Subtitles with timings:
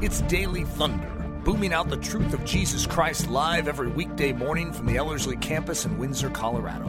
[0.00, 1.10] It's Daily Thunder,
[1.44, 5.86] booming out the truth of Jesus Christ live every weekday morning from the Ellerslie campus
[5.86, 6.88] in Windsor, Colorado.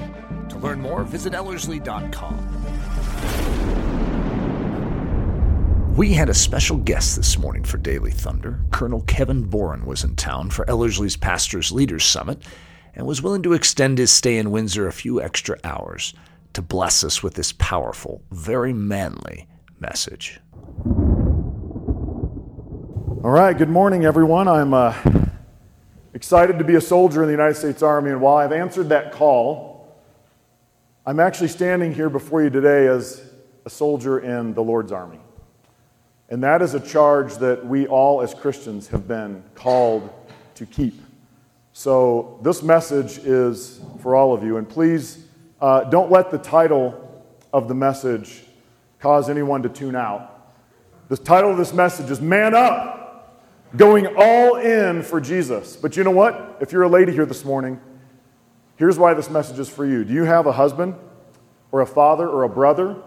[0.50, 2.38] To learn more, visit Ellerslie.com.
[5.95, 8.59] We had a special guest this morning for Daily Thunder.
[8.70, 12.44] Colonel Kevin Bouren was in town for Ellerslie's Pastors Leaders Summit
[12.94, 16.14] and was willing to extend his stay in Windsor a few extra hours
[16.54, 19.48] to bless us with this powerful, very manly
[19.80, 20.39] message.
[23.21, 24.47] All right, good morning, everyone.
[24.47, 24.96] I'm uh,
[26.14, 29.11] excited to be a soldier in the United States Army, and while I've answered that
[29.11, 29.93] call,
[31.05, 33.22] I'm actually standing here before you today as
[33.66, 35.19] a soldier in the Lord's Army.
[36.30, 40.09] And that is a charge that we all as Christians have been called
[40.55, 41.02] to keep.
[41.73, 45.25] So, this message is for all of you, and please
[45.59, 48.44] uh, don't let the title of the message
[49.02, 50.55] cause anyone to tune out.
[51.09, 52.98] The title of this message is Man Up!
[53.75, 55.75] Going all in for Jesus.
[55.75, 56.57] But you know what?
[56.59, 57.80] If you're a lady here this morning,
[58.77, 60.03] here's why this message is for you.
[60.03, 60.95] Do you have a husband,
[61.71, 62.97] or a father, or a brother,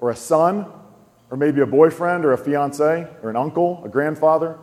[0.00, 0.66] or a son,
[1.30, 4.58] or maybe a boyfriend, or a fiance, or an uncle, a grandfather,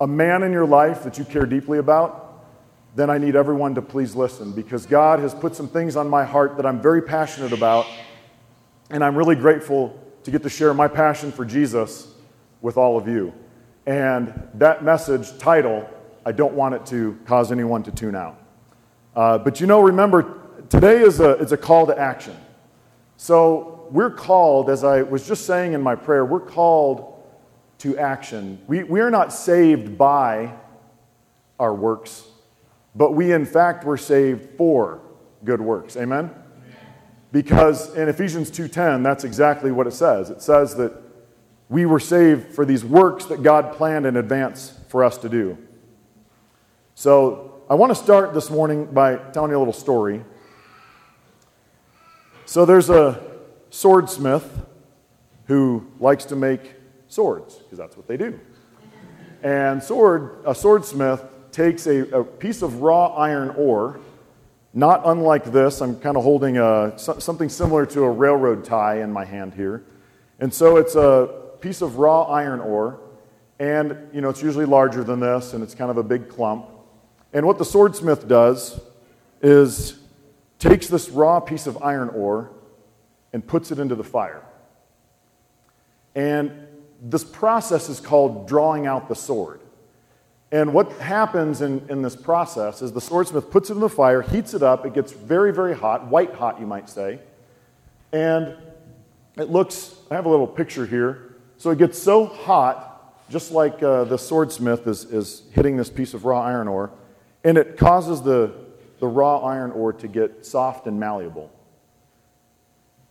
[0.00, 2.44] a man in your life that you care deeply about?
[2.96, 6.24] Then I need everyone to please listen because God has put some things on my
[6.24, 7.86] heart that I'm very passionate about,
[8.90, 12.12] and I'm really grateful to get to share my passion for Jesus
[12.60, 13.32] with all of you.
[13.86, 15.88] And that message title,
[16.24, 18.38] I don't want it to cause anyone to tune out.
[19.14, 22.36] Uh, but you know, remember, today is a, is a call to action.
[23.16, 27.22] So we're called, as I was just saying in my prayer, we're called
[27.78, 28.60] to action.
[28.68, 30.54] We, we are not saved by
[31.58, 32.24] our works,
[32.94, 35.00] but we, in fact, were saved for
[35.44, 35.96] good works.
[35.96, 36.30] Amen?
[37.32, 40.30] Because in Ephesians 2:10, that's exactly what it says.
[40.30, 40.92] It says that
[41.72, 45.56] we were saved for these works that God planned in advance for us to do.
[46.94, 50.22] So, I want to start this morning by telling you a little story.
[52.44, 53.22] So, there's a
[53.70, 54.66] swordsmith
[55.46, 56.74] who likes to make
[57.08, 58.38] swords, because that's what they do.
[59.42, 63.98] And sword, a swordsmith takes a, a piece of raw iron ore,
[64.74, 65.80] not unlike this.
[65.80, 69.84] I'm kind of holding a, something similar to a railroad tie in my hand here.
[70.38, 73.00] And so it's a piece of raw iron ore,
[73.58, 76.68] and you know it's usually larger than this, and it's kind of a big clump.
[77.32, 78.80] And what the swordsmith does
[79.40, 79.98] is
[80.58, 82.50] takes this raw piece of iron ore
[83.32, 84.42] and puts it into the fire.
[86.14, 86.52] And
[87.00, 89.60] this process is called drawing out the sword.
[90.52, 94.20] And what happens in, in this process is the swordsmith puts it in the fire,
[94.20, 97.18] heats it up, it gets very, very hot, white hot, you might say.
[98.12, 98.54] And
[99.36, 101.31] it looks, I have a little picture here.
[101.62, 106.12] So it gets so hot, just like uh, the swordsmith is, is hitting this piece
[106.12, 106.90] of raw iron ore,
[107.44, 108.52] and it causes the,
[108.98, 111.52] the raw iron ore to get soft and malleable.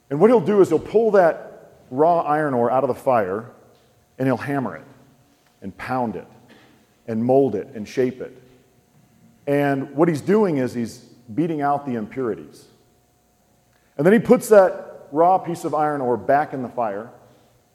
[0.09, 3.51] And what he'll do is he'll pull that raw iron ore out of the fire
[4.19, 4.85] and he'll hammer it
[5.62, 6.28] and pound it
[7.07, 8.38] and mold it and shape it.
[9.47, 10.97] And what he's doing is he's
[11.33, 12.66] beating out the impurities.
[13.95, 17.12] And then he puts that raw piece of iron ore back in the fire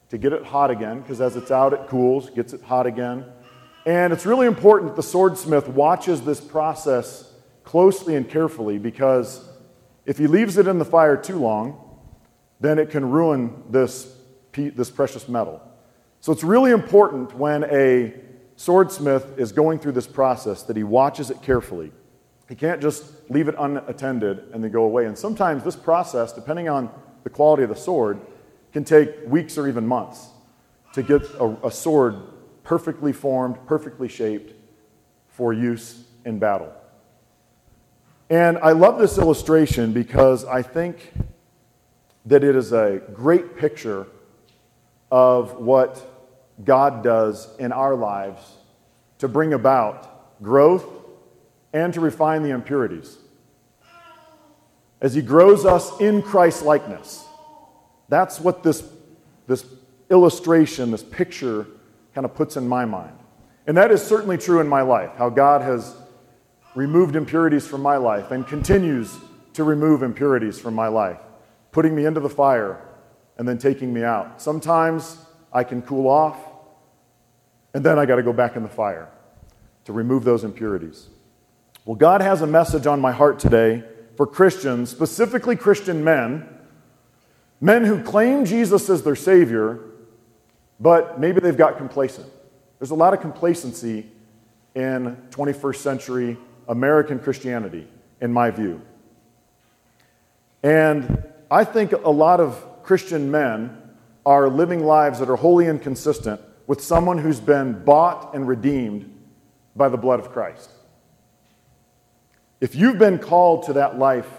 [0.09, 3.25] to get it hot again, because as it's out, it cools, gets it hot again.
[3.85, 7.31] And it's really important that the swordsmith watches this process
[7.63, 9.47] closely and carefully because
[10.05, 11.83] if he leaves it in the fire too long,
[12.59, 14.13] then it can ruin this,
[14.53, 15.61] this precious metal.
[16.21, 18.13] So it's really important when a
[18.55, 21.91] swordsmith is going through this process that he watches it carefully.
[22.49, 25.05] He can't just leave it unattended and then go away.
[25.05, 26.89] And sometimes this process, depending on
[27.23, 28.19] the quality of the sword,
[28.77, 30.27] can take weeks or even months
[30.93, 32.15] to get a, a sword
[32.63, 34.53] perfectly formed, perfectly shaped
[35.29, 36.71] for use in battle.
[38.29, 41.11] And I love this illustration because I think
[42.27, 44.05] that it is a great picture
[45.09, 45.99] of what
[46.63, 48.43] God does in our lives
[49.17, 50.85] to bring about growth
[51.73, 53.17] and to refine the impurities.
[55.01, 57.26] As He grows us in Christ likeness.
[58.09, 58.87] That's what this,
[59.47, 59.65] this
[60.09, 61.67] illustration, this picture,
[62.13, 63.17] kind of puts in my mind.
[63.67, 65.95] And that is certainly true in my life, how God has
[66.75, 69.17] removed impurities from my life and continues
[69.53, 71.19] to remove impurities from my life,
[71.71, 72.79] putting me into the fire
[73.37, 74.41] and then taking me out.
[74.41, 75.17] Sometimes
[75.51, 76.37] I can cool off,
[77.73, 79.09] and then I got to go back in the fire
[79.85, 81.07] to remove those impurities.
[81.85, 83.83] Well, God has a message on my heart today
[84.15, 86.47] for Christians, specifically Christian men
[87.59, 89.79] Men who claim Jesus as their Savior,
[90.79, 92.27] but maybe they've got complacent.
[92.79, 94.05] There's a lot of complacency
[94.75, 96.37] in 21st century
[96.67, 97.87] American Christianity,
[98.21, 98.81] in my view.
[100.61, 103.77] And I think a lot of Christian men
[104.25, 109.13] are living lives that are wholly inconsistent with someone who's been bought and redeemed
[109.75, 110.69] by the blood of Christ.
[112.59, 114.29] If you've been called to that life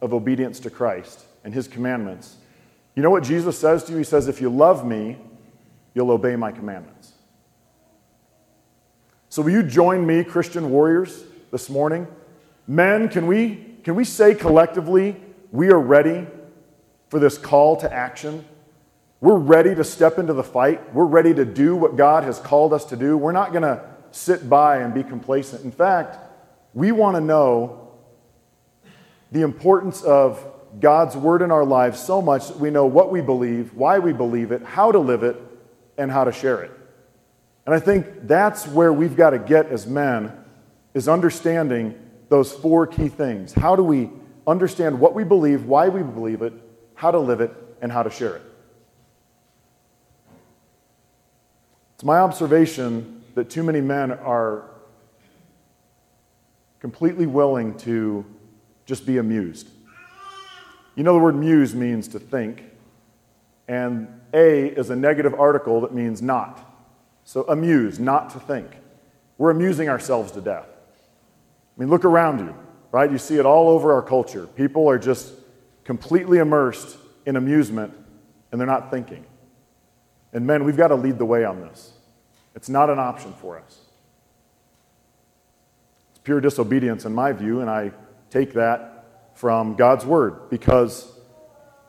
[0.00, 2.36] of obedience to Christ and his commandments,
[2.96, 3.98] you know what Jesus says to you?
[3.98, 5.18] He says, If you love me,
[5.94, 7.12] you'll obey my commandments.
[9.28, 12.06] So, will you join me, Christian warriors, this morning?
[12.66, 15.16] Men, can we, can we say collectively,
[15.52, 16.26] we are ready
[17.10, 18.44] for this call to action?
[19.20, 20.94] We're ready to step into the fight.
[20.94, 23.16] We're ready to do what God has called us to do.
[23.16, 25.64] We're not going to sit by and be complacent.
[25.64, 26.18] In fact,
[26.74, 27.92] we want to know
[29.32, 30.46] the importance of
[30.78, 34.12] God's word in our lives so much that we know what we believe, why we
[34.12, 35.36] believe it, how to live it,
[35.96, 36.70] and how to share it.
[37.64, 40.32] And I think that's where we've got to get as men
[40.94, 43.52] is understanding those four key things.
[43.52, 44.10] How do we
[44.46, 46.52] understand what we believe, why we believe it,
[46.94, 48.42] how to live it, and how to share it?
[51.94, 54.70] It's my observation that too many men are
[56.80, 58.24] completely willing to
[58.84, 59.68] just be amused.
[60.96, 62.64] You know, the word muse means to think,
[63.68, 66.62] and a is a negative article that means not.
[67.24, 68.70] So, amuse, not to think.
[69.38, 70.66] We're amusing ourselves to death.
[70.66, 72.54] I mean, look around you,
[72.92, 73.10] right?
[73.10, 74.46] You see it all over our culture.
[74.46, 75.34] People are just
[75.84, 76.96] completely immersed
[77.26, 77.92] in amusement,
[78.50, 79.24] and they're not thinking.
[80.32, 81.92] And men, we've got to lead the way on this.
[82.54, 83.80] It's not an option for us
[86.10, 87.92] It's pure disobedience in my view, and I
[88.30, 88.95] take that
[89.36, 91.12] from God's word because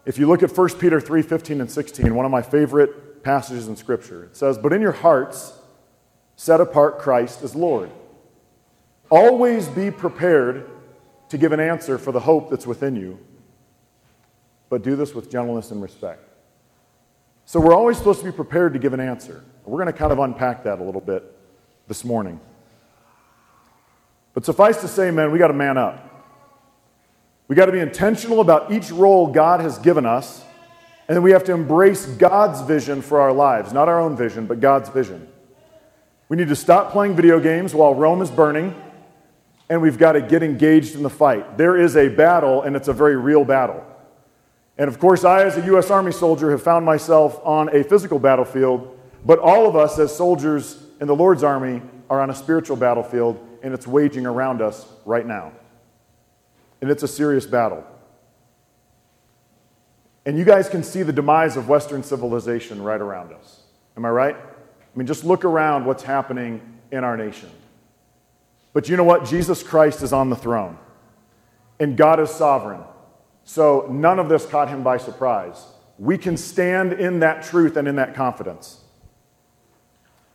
[0.06, 3.76] if you look at 1 Peter 3:15 and 16, one of my favorite passages in
[3.76, 5.54] Scripture, it says, But in your hearts,
[6.36, 7.90] set apart Christ as Lord.
[9.10, 10.70] Always be prepared
[11.30, 13.20] to give an answer for the hope that's within you,
[14.70, 16.24] but do this with gentleness and respect.
[17.46, 19.44] So we're always supposed to be prepared to give an answer.
[19.66, 21.24] We're going to kind of unpack that a little bit
[21.88, 22.40] this morning.
[24.34, 26.17] But suffice to say, man, we got to man up.
[27.48, 30.44] We got to be intentional about each role God has given us,
[31.08, 34.46] and then we have to embrace God's vision for our lives, not our own vision,
[34.46, 35.28] but God's vision.
[36.28, 38.76] We need to stop playing video games while Rome is burning,
[39.70, 41.58] and we've got to get engaged in the fight.
[41.58, 43.86] There is a battle, and it's a very real battle.
[44.78, 45.90] And of course, I, as a U.S.
[45.90, 50.84] Army soldier, have found myself on a physical battlefield, but all of us, as soldiers
[51.00, 55.26] in the Lord's Army, are on a spiritual battlefield, and it's waging around us right
[55.26, 55.54] now.
[56.82, 57.84] And it's a serious battle.
[60.26, 63.62] And you guys can see the demise of Western civilization right around us.
[63.96, 64.36] Am I right?
[64.36, 67.50] I mean, just look around what's happening in our nation.
[68.74, 69.26] But you know what?
[69.26, 70.78] Jesus Christ is on the throne,
[71.80, 72.82] and God is sovereign.
[73.44, 75.66] So none of this caught him by surprise.
[75.98, 78.82] We can stand in that truth and in that confidence.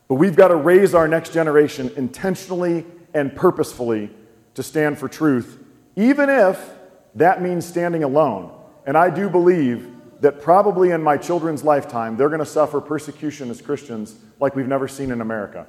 [0.07, 4.09] But we've got to raise our next generation intentionally and purposefully
[4.55, 5.62] to stand for truth,
[5.95, 6.71] even if
[7.15, 8.51] that means standing alone.
[8.85, 9.89] And I do believe
[10.21, 14.67] that probably in my children's lifetime, they're going to suffer persecution as Christians like we've
[14.67, 15.67] never seen in America.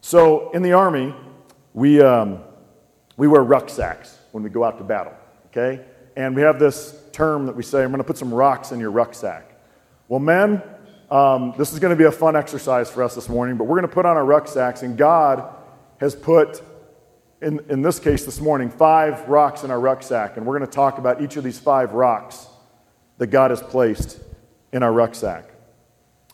[0.00, 1.14] So in the Army,
[1.74, 2.40] we, um,
[3.16, 5.14] we wear rucksacks when we go out to battle,
[5.46, 5.84] okay?
[6.16, 8.80] And we have this term that we say, I'm going to put some rocks in
[8.80, 9.54] your rucksack.
[10.08, 10.62] Well, men,
[11.10, 13.76] um, this is going to be a fun exercise for us this morning, but we're
[13.76, 15.54] going to put on our rucksacks, and God
[15.98, 16.62] has put,
[17.40, 20.74] in, in this case this morning, five rocks in our rucksack, and we're going to
[20.74, 22.46] talk about each of these five rocks
[23.18, 24.20] that God has placed
[24.72, 25.50] in our rucksack.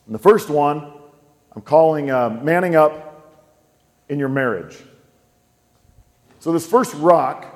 [0.06, 0.92] And the first one,
[1.54, 3.52] I'm calling uh, manning up
[4.08, 4.76] in your marriage.
[6.40, 7.46] So, this first rock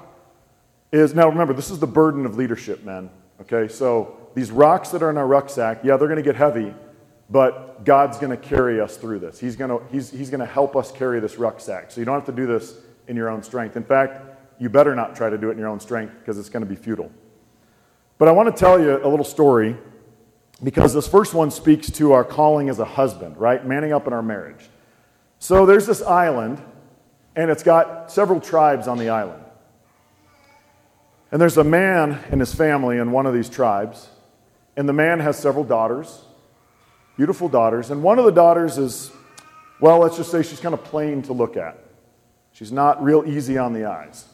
[0.90, 3.10] is now remember, this is the burden of leadership, men.
[3.40, 6.74] Okay, so these rocks that are in our rucksack, yeah, they're going to get heavy,
[7.28, 9.38] but God's going to carry us through this.
[9.38, 11.90] He's going to, he's, he's going to help us carry this rucksack.
[11.90, 12.74] So you don't have to do this
[13.10, 13.76] in your own strength.
[13.76, 14.22] In fact,
[14.58, 16.68] you better not try to do it in your own strength because it's going to
[16.68, 17.10] be futile.
[18.16, 19.76] But I want to tell you a little story
[20.62, 23.66] because this first one speaks to our calling as a husband, right?
[23.66, 24.68] Manning up in our marriage.
[25.38, 26.62] So there's this island,
[27.36, 29.42] and it's got several tribes on the island.
[31.32, 34.08] And there's a man and his family in one of these tribes,
[34.76, 36.24] and the man has several daughters
[37.20, 37.90] beautiful daughters.
[37.90, 39.12] And one of the daughters is,
[39.78, 41.76] well, let's just say she's kind of plain to look at.
[42.60, 44.26] She's not real easy on the eyes.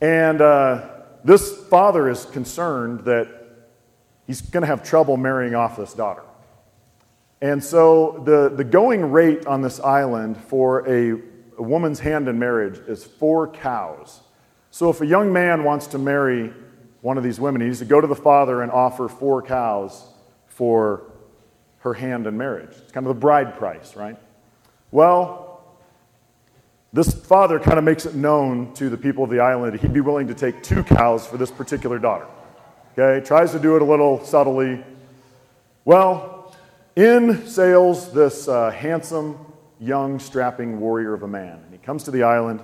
[0.00, 0.88] And uh,
[1.24, 3.26] this father is concerned that
[4.24, 6.22] he's going to have trouble marrying off this daughter.
[7.40, 11.20] And so the, the going rate on this island for a,
[11.58, 14.20] a woman's hand in marriage is four cows.
[14.70, 16.52] So if a young man wants to marry
[17.00, 20.04] one of these women, he needs to go to the father and offer four cows
[20.46, 21.02] for
[21.78, 22.76] her hand in marriage.
[22.80, 24.16] It's kind of the bride price, right?
[24.92, 25.47] Well,
[26.92, 30.00] this father kind of makes it known to the people of the island he'd be
[30.00, 32.26] willing to take two cows for this particular daughter.
[32.98, 34.82] Okay, tries to do it a little subtly.
[35.84, 36.56] Well,
[36.96, 39.38] in sails this uh, handsome,
[39.78, 41.60] young, strapping warrior of a man.
[41.64, 42.60] And he comes to the island.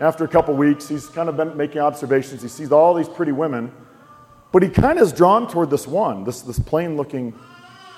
[0.00, 2.40] After a couple weeks, he's kind of been making observations.
[2.40, 3.72] He sees all these pretty women,
[4.50, 7.34] but he kind of is drawn toward this one, this, this plain looking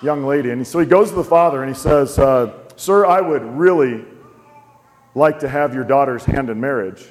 [0.02, 0.50] young lady.
[0.50, 4.04] And so he goes to the father and he says, uh, Sir, I would really
[5.14, 7.04] like to have your daughter's hand in marriage.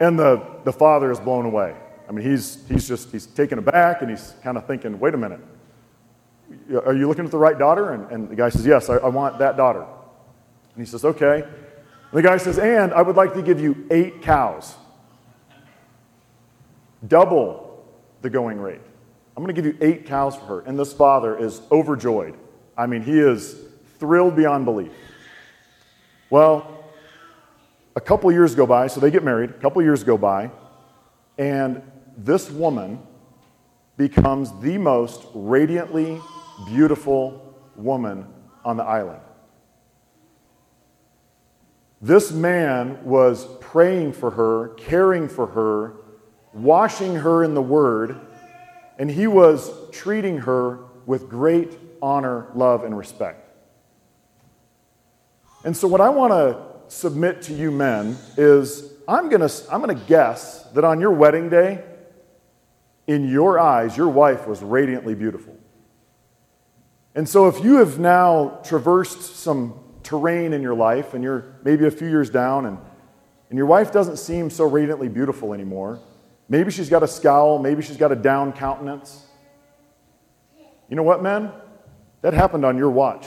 [0.00, 1.76] And the, the father is blown away.
[2.08, 5.18] I mean, he's, he's just, he's taken aback and he's kind of thinking, wait a
[5.18, 5.40] minute,
[6.86, 7.92] are you looking at the right daughter?
[7.92, 9.82] And, and the guy says, yes, I, I want that daughter.
[9.82, 11.42] And he says, okay.
[11.42, 14.74] And the guy says, and I would like to give you eight cows,
[17.06, 17.84] double
[18.22, 18.80] the going rate.
[19.36, 20.60] I'm going to give you eight cows for her.
[20.60, 22.34] And this father is overjoyed.
[22.76, 23.56] I mean, he is
[23.98, 24.92] thrilled beyond belief.
[26.30, 26.77] Well,
[27.98, 29.50] a couple years go by, so they get married.
[29.50, 30.52] A couple years go by,
[31.36, 31.82] and
[32.16, 33.00] this woman
[33.96, 36.20] becomes the most radiantly
[36.68, 38.24] beautiful woman
[38.64, 39.20] on the island.
[42.00, 45.94] This man was praying for her, caring for her,
[46.54, 48.20] washing her in the Word,
[48.96, 53.44] and he was treating her with great honor, love, and respect.
[55.64, 59.82] And so, what I want to submit to you men is I'm going to I'm
[59.82, 61.82] going to guess that on your wedding day,
[63.06, 65.56] in your eyes, your wife was radiantly beautiful.
[67.14, 71.86] And so, if you have now traversed some terrain in your life and you're maybe
[71.86, 72.78] a few years down and,
[73.48, 76.00] and your wife doesn't seem so radiantly beautiful anymore,
[76.48, 79.26] maybe she's got a scowl, maybe she's got a down countenance.
[80.88, 81.50] You know what, men?
[82.22, 83.26] That happened on your watch.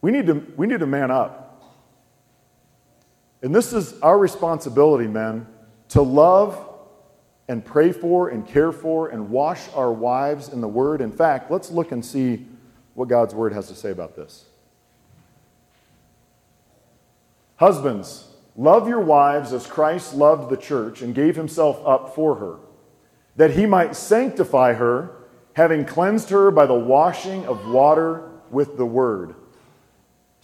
[0.00, 1.46] We need to, we need to man up.
[3.42, 5.46] And this is our responsibility, men,
[5.90, 6.58] to love
[7.48, 11.00] and pray for and care for and wash our wives in the Word.
[11.00, 12.46] In fact, let's look and see
[12.94, 14.46] what God's Word has to say about this.
[17.56, 22.56] Husbands, love your wives as Christ loved the church and gave himself up for her,
[23.36, 25.10] that he might sanctify her,
[25.52, 29.36] having cleansed her by the washing of water with the Word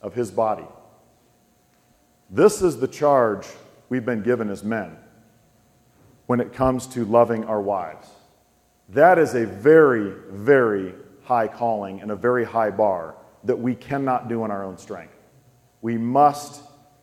[0.00, 0.66] of his body.
[2.30, 3.46] This is the charge
[3.88, 4.96] we've been given as men
[6.26, 8.08] when it comes to loving our wives.
[8.90, 14.28] That is a very, very high calling and a very high bar that we cannot
[14.28, 15.14] do in our own strength.
[15.82, 16.62] We must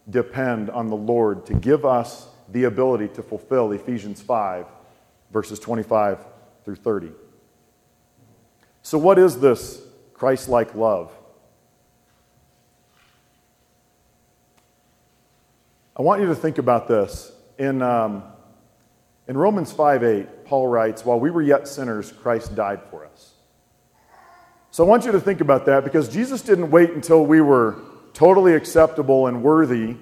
[0.09, 4.65] depend on the Lord to give us the ability to fulfill Ephesians 5,
[5.31, 6.19] verses 25
[6.63, 7.11] through 30.
[8.81, 9.81] So, what is this
[10.13, 11.11] Christ like love?
[15.97, 17.31] I want you to think about this.
[17.57, 18.21] In, um,
[19.27, 23.33] in Romans 5 8, Paul writes, While we were yet sinners, Christ died for us.
[24.69, 27.79] So I want you to think about that because Jesus didn't wait until we were
[28.13, 29.95] totally acceptable and worthy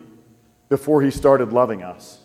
[0.67, 2.19] before he started loving us.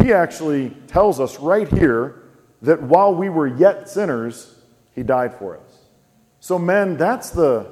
[0.00, 2.22] He actually tells us right here
[2.62, 4.54] that while we were yet sinners,
[4.94, 5.78] he died for us.
[6.38, 7.66] So, men, that's the,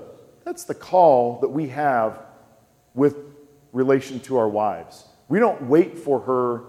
[0.44, 2.18] that's the call that we have
[2.92, 3.16] with
[3.72, 5.07] relation to our wives.
[5.28, 6.64] We don't wait for her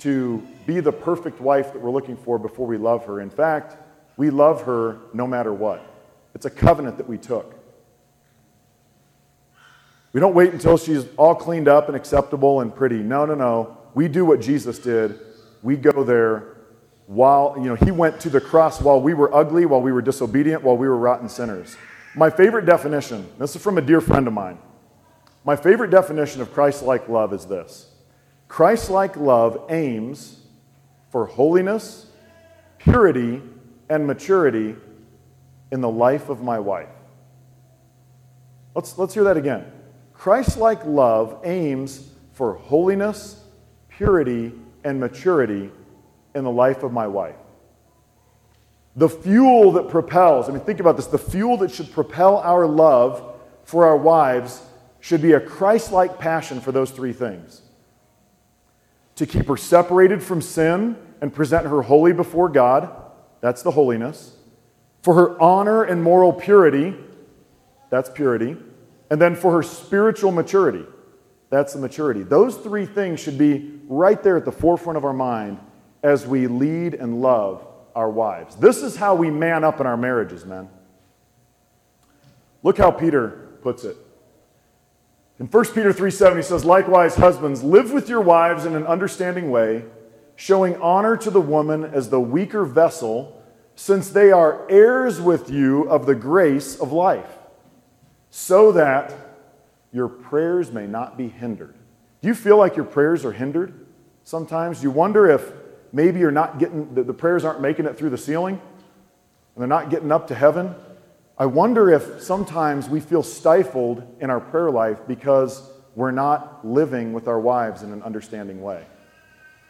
[0.00, 3.20] to be the perfect wife that we're looking for before we love her.
[3.20, 3.76] In fact,
[4.16, 5.84] we love her no matter what.
[6.34, 7.54] It's a covenant that we took.
[10.12, 12.96] We don't wait until she's all cleaned up and acceptable and pretty.
[12.96, 13.76] No, no, no.
[13.94, 15.18] We do what Jesus did.
[15.62, 16.56] We go there
[17.06, 20.02] while, you know, he went to the cross while we were ugly, while we were
[20.02, 21.76] disobedient, while we were rotten sinners.
[22.14, 24.58] My favorite definition, this is from a dear friend of mine.
[25.46, 27.86] My favorite definition of Christ like love is this
[28.48, 30.40] Christ like love aims
[31.10, 32.06] for holiness,
[32.78, 33.40] purity,
[33.88, 34.74] and maturity
[35.70, 36.88] in the life of my wife.
[38.74, 39.70] Let's, let's hear that again.
[40.12, 43.40] Christ like love aims for holiness,
[43.88, 45.70] purity, and maturity
[46.34, 47.36] in the life of my wife.
[48.96, 52.66] The fuel that propels, I mean, think about this the fuel that should propel our
[52.66, 54.62] love for our wives
[55.00, 57.62] should be a Christ like passion for those three things
[59.16, 62.90] to keep her separated from sin and present her holy before God.
[63.40, 64.36] That's the holiness.
[65.02, 66.94] For her honor and moral purity.
[67.90, 68.56] That's purity.
[69.10, 70.84] And then for her spiritual maturity.
[71.48, 72.22] That's the maturity.
[72.22, 75.58] Those three things should be right there at the forefront of our mind
[76.02, 78.56] as we lead and love our wives.
[78.56, 80.68] This is how we man up in our marriages, men.
[82.62, 83.96] Look how Peter puts it.
[85.38, 88.86] In 1 Peter 3 7, he says, Likewise, husbands, live with your wives in an
[88.86, 89.84] understanding way,
[90.34, 93.42] showing honor to the woman as the weaker vessel,
[93.74, 97.36] since they are heirs with you of the grace of life,
[98.30, 99.14] so that
[99.92, 101.74] your prayers may not be hindered.
[102.22, 103.86] Do you feel like your prayers are hindered
[104.24, 104.82] sometimes?
[104.82, 105.52] You wonder if
[105.92, 108.60] maybe you're not getting, the prayers aren't making it through the ceiling
[109.54, 110.74] and they're not getting up to heaven.
[111.38, 115.62] I wonder if sometimes we feel stifled in our prayer life because
[115.94, 118.86] we're not living with our wives in an understanding way.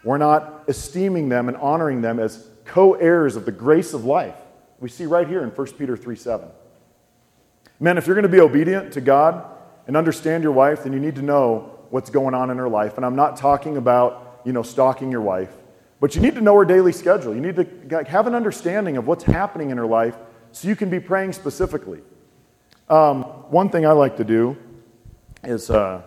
[0.03, 4.35] We're not esteeming them and honoring them as co heirs of the grace of life.
[4.79, 6.47] We see right here in 1 Peter 3 7.
[7.81, 9.45] Men, if you're going to be obedient to God
[9.87, 12.95] and understand your wife, then you need to know what's going on in her life.
[12.95, 15.53] And I'm not talking about, you know, stalking your wife,
[15.99, 17.35] but you need to know her daily schedule.
[17.35, 20.15] You need to have an understanding of what's happening in her life
[20.57, 22.01] so you can be praying specifically.
[22.89, 24.57] Um, one thing I like to do
[25.43, 26.01] is uh,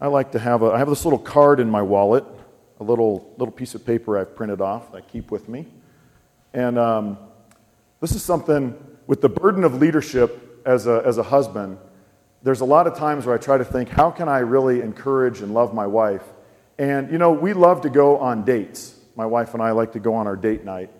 [0.00, 2.24] I like to have a, I have this little card in my wallet,
[2.80, 5.66] a little, little piece of paper I've printed off that I keep with me.
[6.52, 7.18] And um,
[8.00, 8.74] this is something
[9.06, 11.78] with the burden of leadership as a, as a husband
[12.42, 15.40] there's a lot of times where I try to think, how can I really encourage
[15.40, 16.22] and love my wife?
[16.78, 18.94] And, you know, we love to go on dates.
[19.16, 20.90] My wife and I like to go on our date night.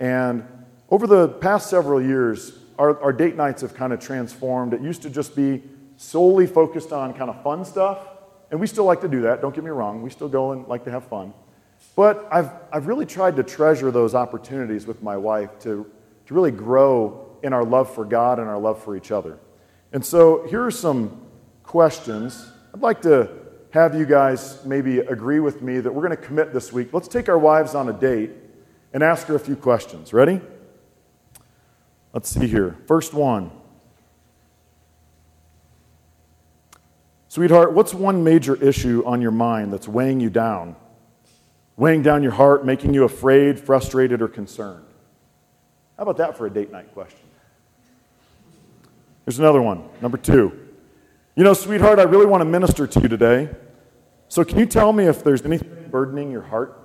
[0.00, 0.44] And
[0.90, 4.72] over the past several years, our, our date nights have kind of transformed.
[4.72, 5.62] It used to just be
[5.96, 7.98] solely focused on kind of fun stuff.
[8.50, 10.02] And we still like to do that, don't get me wrong.
[10.02, 11.34] We still go and like to have fun.
[11.94, 15.90] But I've, I've really tried to treasure those opportunities with my wife to,
[16.26, 19.38] to really grow in our love for God and our love for each other.
[19.92, 21.20] And so here are some
[21.62, 22.50] questions.
[22.74, 23.28] I'd like to
[23.70, 26.92] have you guys maybe agree with me that we're going to commit this week.
[26.92, 28.30] Let's take our wives on a date
[28.92, 30.12] and ask her a few questions.
[30.12, 30.40] Ready?
[32.18, 32.76] Let's see here.
[32.88, 33.52] First one
[37.28, 40.74] Sweetheart, what's one major issue on your mind that's weighing you down?
[41.76, 44.84] Weighing down your heart, making you afraid, frustrated, or concerned?
[45.96, 47.20] How about that for a date night question?
[49.24, 50.58] Here's another one, number two.
[51.36, 53.48] You know, sweetheart, I really want to minister to you today.
[54.26, 56.76] So, can you tell me if there's anything burdening your heart?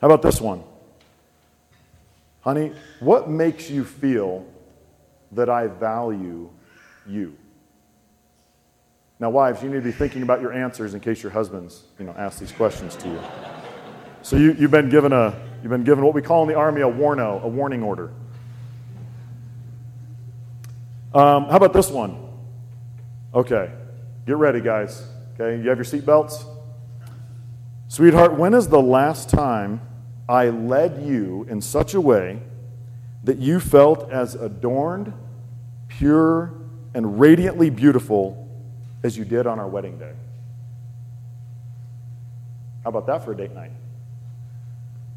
[0.00, 0.62] How about this one?
[2.40, 4.46] Honey, what makes you feel
[5.32, 6.48] that I value
[7.06, 7.36] you?
[9.18, 12.06] Now, wives, you need to be thinking about your answers in case your husbands, you
[12.06, 13.20] know, ask these questions to you.
[14.22, 16.80] So you, you've been given a you've been given what we call in the army
[16.80, 18.10] a warno, a warning order.
[21.12, 22.16] Um, how about this one?
[23.34, 23.70] Okay,
[24.26, 25.06] get ready, guys.
[25.34, 26.44] Okay, you have your seatbelts?
[27.88, 29.82] Sweetheart, when is the last time
[30.30, 32.40] I led you in such a way
[33.24, 35.12] that you felt as adorned,
[35.88, 36.54] pure,
[36.94, 38.48] and radiantly beautiful
[39.02, 40.12] as you did on our wedding day?
[42.84, 43.72] How about that for a date night?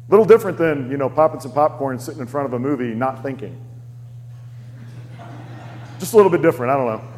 [0.08, 3.22] Little different than, you know, popping some popcorn, sitting in front of a movie, not
[3.22, 3.56] thinking.
[6.00, 6.72] Just a little bit different.
[6.72, 7.08] I don't know.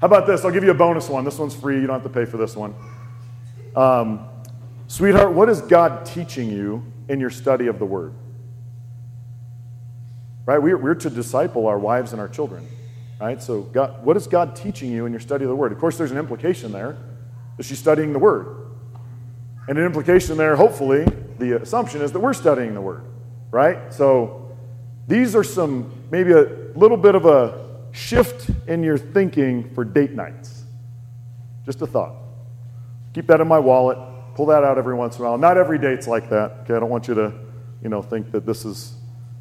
[0.00, 0.46] How about this?
[0.46, 1.24] I'll give you a bonus one.
[1.24, 1.78] This one's free.
[1.78, 2.74] You don't have to pay for this one.
[3.76, 4.28] Um,
[4.88, 8.12] sweetheart, what is God teaching you in your study of the Word?
[10.44, 10.60] Right?
[10.60, 12.66] We're, we're to disciple our wives and our children.
[13.20, 13.40] Right?
[13.40, 15.72] So, God, what is God teaching you in your study of the Word?
[15.72, 16.96] Of course, there's an implication there
[17.56, 18.66] that she's studying the Word.
[19.68, 21.06] And an implication there, hopefully,
[21.38, 23.04] the assumption is that we're studying the Word.
[23.50, 23.92] Right?
[23.92, 24.56] So,
[25.06, 30.12] these are some maybe a little bit of a shift in your thinking for date
[30.12, 30.62] nights.
[31.64, 32.14] Just a thought.
[33.14, 33.98] Keep that in my wallet
[34.38, 35.36] pull that out every once in a while.
[35.36, 36.58] Not every date's like that.
[36.62, 37.32] Okay, I don't want you to,
[37.82, 38.94] you know, think that this is,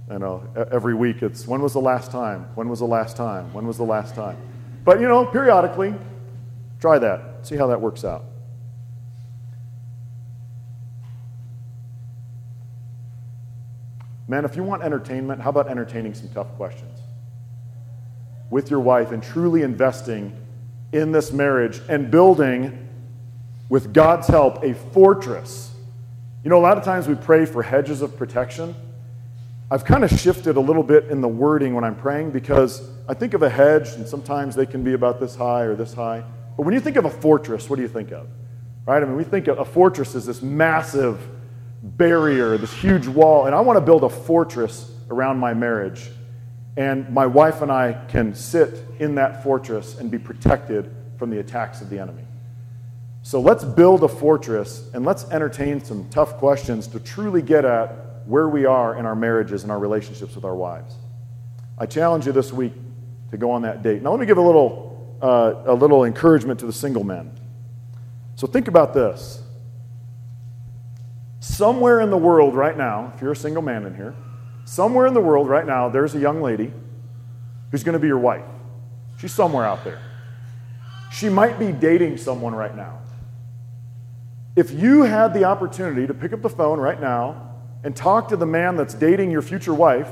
[0.10, 2.47] you know, every week it's when was the last time?
[2.55, 3.53] When was the last time?
[3.53, 4.38] When was the last time?
[4.83, 5.93] But you know, periodically,
[6.79, 7.45] try that.
[7.45, 8.25] See how that works out.
[14.27, 17.01] Man, if you want entertainment, how about entertaining some tough questions
[18.49, 20.36] with your wife and truly investing
[20.91, 22.87] in this marriage and building
[23.69, 25.71] with God's help, a fortress?
[26.43, 28.75] You know, a lot of times we pray for hedges of protection.
[29.69, 33.13] I've kind of shifted a little bit in the wording when I'm praying because I
[33.13, 36.23] think of a hedge, and sometimes they can be about this high or this high.
[36.56, 38.27] But when you think of a fortress, what do you think of?
[38.86, 39.03] Right?
[39.03, 41.19] I mean, we think of a fortress is this massive
[41.84, 46.10] barrier, this huge wall, and I want to build a fortress around my marriage.
[46.77, 51.39] And my wife and I can sit in that fortress and be protected from the
[51.39, 52.23] attacks of the enemy.
[53.28, 57.90] So let's build a fortress and let's entertain some tough questions to truly get at
[58.26, 60.96] where we are in our marriages and our relationships with our wives.
[61.78, 62.72] I challenge you this week
[63.32, 64.02] to go on that date.
[64.02, 67.38] Now, let me give a little, uh, a little encouragement to the single men.
[68.38, 69.44] So, think about this.
[71.42, 74.16] Somewhere in the world right now, if you're a single man in here,
[74.63, 76.72] somewhere in the world right now, there's a young lady
[77.72, 78.46] who's going to be your wife.
[79.20, 80.02] She's somewhere out there.
[81.12, 82.96] She might be dating someone right now.
[84.58, 88.36] If you had the opportunity to pick up the phone right now and talk to
[88.36, 90.10] the man that's dating your future wife,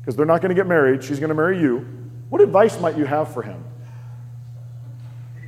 [0.00, 1.86] because they're not going to get married, she's going to marry you,
[2.30, 3.62] what advice might you have for him?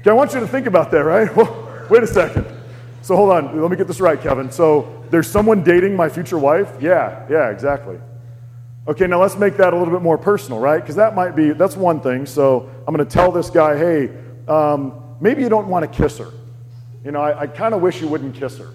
[0.00, 1.34] Okay, I want you to think about that, right?
[1.34, 2.44] Well, wait a second.
[3.00, 4.50] So hold on, let me get this right, Kevin.
[4.50, 6.70] So there's someone dating my future wife?
[6.82, 7.98] Yeah, yeah, exactly.
[8.86, 10.82] Okay, now let's make that a little bit more personal, right?
[10.82, 12.26] Because that might be, that's one thing.
[12.26, 14.10] So I'm going to tell this guy, hey,
[14.48, 16.30] um, maybe you don't want to kiss her.
[17.04, 18.68] You know, I, I kind of wish you wouldn't kiss her.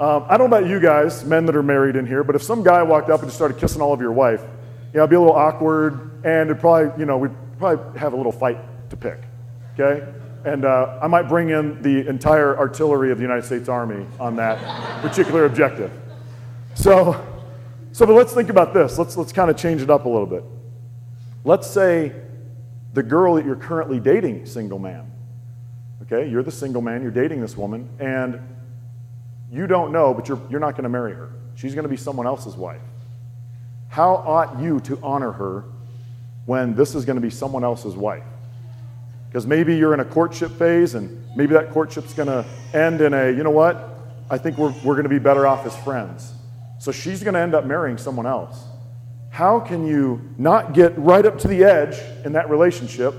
[0.00, 2.42] Um, I don't know about you guys, men that are married in here, but if
[2.42, 5.10] some guy walked up and just started kissing all of your wife, you know, it'd
[5.10, 8.58] be a little awkward, and it'd probably, you know, we'd probably have a little fight
[8.88, 9.18] to pick,
[9.78, 10.10] okay?
[10.46, 14.36] And uh, I might bring in the entire artillery of the United States Army on
[14.36, 14.58] that
[15.02, 15.92] particular objective.
[16.74, 17.22] So,
[17.92, 18.98] so, but let's think about this.
[18.98, 20.44] Let's, let's kind of change it up a little bit.
[21.44, 22.14] Let's say
[22.94, 25.12] the girl that you're currently dating, single man.
[26.12, 28.40] Okay, you're the single man, you're dating this woman, and
[29.48, 31.30] you don't know, but you're, you're not going to marry her.
[31.54, 32.80] She's going to be someone else's wife.
[33.88, 35.64] How ought you to honor her
[36.46, 38.24] when this is going to be someone else's wife?
[39.28, 42.44] Because maybe you're in a courtship phase and maybe that courtship's going to
[42.76, 43.96] end in a, you know what?
[44.28, 46.32] I think we're, we're going to be better off as friends.
[46.80, 48.64] So she's going to end up marrying someone else.
[49.28, 53.14] How can you not get right up to the edge in that relationship?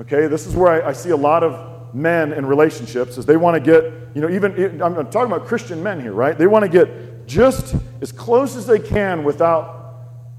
[0.00, 3.36] Okay, this is where I, I see a lot of men in relationships is they
[3.36, 6.36] want to get, you know, even, I'm talking about Christian men here, right?
[6.36, 9.94] They want to get just as close as they can without,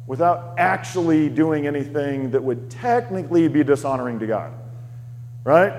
[0.05, 4.53] without actually doing anything that would technically be dishonoring to God
[5.47, 5.73] right?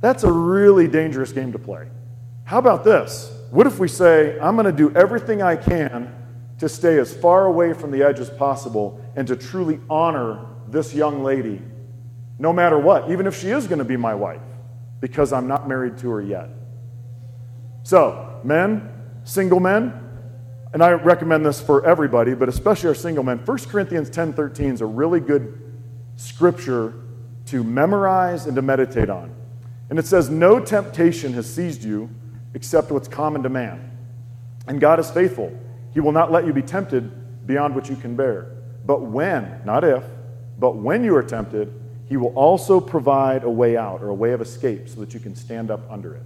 [0.00, 1.88] That's a really dangerous game to play.
[2.44, 3.32] How about this?
[3.50, 6.14] What if we say, I'm going to do everything I can
[6.60, 10.94] to stay as far away from the edge as possible and to truly honor this
[10.94, 11.60] young lady,
[12.38, 14.40] no matter what, even if she is going to be my wife,
[15.00, 16.48] because I'm not married to her yet?
[17.82, 18.90] So, men,
[19.24, 19.92] single men,
[20.72, 23.38] and I recommend this for everybody, but especially our single men.
[23.38, 25.58] 1 Corinthians 10 13 is a really good
[26.16, 26.94] scripture
[27.46, 29.34] to memorize and to meditate on.
[29.88, 32.10] And it says, No temptation has seized you
[32.54, 33.96] except what's common to man.
[34.66, 35.58] And God is faithful.
[35.94, 38.52] He will not let you be tempted beyond what you can bear.
[38.84, 40.04] But when, not if,
[40.58, 41.72] but when you are tempted,
[42.08, 45.20] He will also provide a way out or a way of escape so that you
[45.20, 46.22] can stand up under it.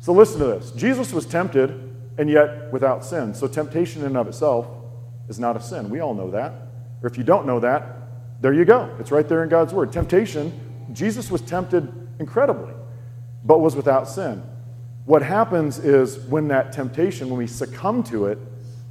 [0.00, 1.70] So listen to this Jesus was tempted
[2.18, 3.34] and yet without sin.
[3.34, 4.66] So temptation in and of itself
[5.28, 5.90] is not a sin.
[5.90, 6.52] We all know that.
[7.02, 7.84] Or if you don't know that,
[8.40, 8.94] there you go.
[9.00, 9.92] It's right there in God's word.
[9.92, 10.52] Temptation,
[10.92, 12.72] Jesus was tempted incredibly,
[13.44, 14.42] but was without sin.
[15.04, 18.38] What happens is when that temptation, when we succumb to it,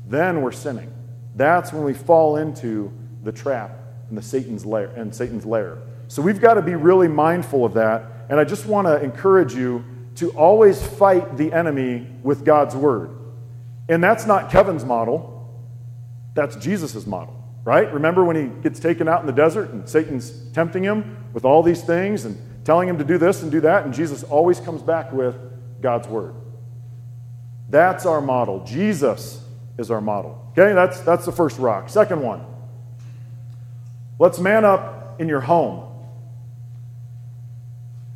[0.07, 0.91] then we're sinning.
[1.35, 2.91] That's when we fall into
[3.23, 3.77] the trap
[4.09, 5.77] and the Satan's lair and Satan's lair.
[6.11, 8.03] So we've got to be really mindful of that.
[8.29, 9.83] And I just want to encourage you
[10.15, 13.11] to always fight the enemy with God's word.
[13.87, 15.37] And that's not Kevin's model,
[16.33, 17.93] that's Jesus' model right?
[17.93, 21.61] Remember when he gets taken out in the desert and Satan's tempting him with all
[21.61, 24.81] these things and telling him to do this and do that, and Jesus always comes
[24.81, 25.35] back with
[25.81, 26.35] God's word.
[27.69, 28.63] That's our model.
[28.65, 29.43] Jesus
[29.77, 30.51] is our model.
[30.51, 31.89] Okay, that's, that's the first rock.
[31.89, 32.45] Second one,
[34.19, 35.87] let's man up in your home.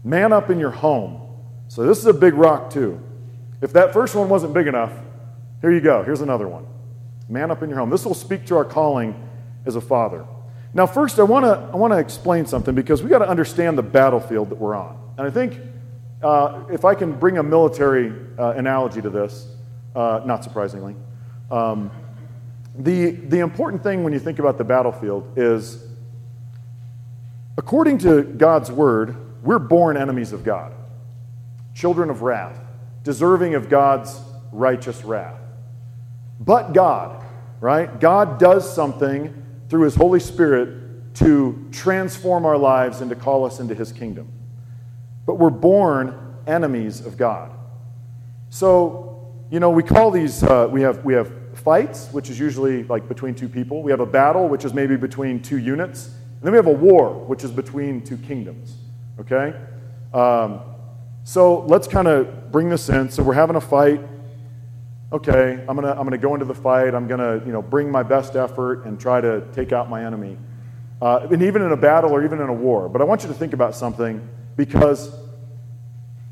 [0.05, 1.19] Man up in your home.
[1.67, 3.01] So this is a big rock, too.
[3.59, 4.93] If that first one wasn't big enough,
[5.61, 6.03] here you go.
[6.03, 6.67] Here's another one.
[7.27, 7.89] Man up in your home.
[7.89, 9.27] This will speak to our calling
[9.65, 10.25] as a father.
[10.75, 13.77] Now, first, I want to I want to explain something because we got to understand
[13.77, 14.97] the battlefield that we're on.
[15.17, 15.59] And I think
[16.21, 19.47] uh, if I can bring a military uh, analogy to this,
[19.95, 20.95] uh, not surprisingly,
[21.49, 21.91] Um,
[22.77, 25.83] the, the important thing when you think about the battlefield is
[27.57, 30.73] according to God's word, we're born enemies of God,
[31.75, 32.59] children of wrath,
[33.03, 34.19] deserving of God's
[34.51, 35.39] righteous wrath.
[36.39, 37.23] But God,
[37.61, 37.99] right?
[37.99, 43.59] God does something through His Holy Spirit to transform our lives and to call us
[43.59, 44.31] into His kingdom.
[45.27, 47.51] But we're born enemies of God.
[48.49, 52.83] So, you know, we call these, uh, we, have, we have fights, which is usually
[52.85, 53.83] like between two people.
[53.83, 56.07] We have a battle, which is maybe between two units.
[56.07, 58.77] And then we have a war, which is between two kingdoms.
[59.19, 59.53] Okay?
[60.13, 60.61] Um,
[61.23, 63.09] so let's kind of bring this in.
[63.09, 64.01] So we're having a fight
[65.15, 66.93] okay, I'm gonna, I'm gonna go into the fight.
[66.93, 70.37] I'm gonna, you know, bring my best effort and try to take out my enemy.
[71.01, 72.89] Uh, and even in a battle or even in a war.
[72.89, 75.13] But I want you to think about something because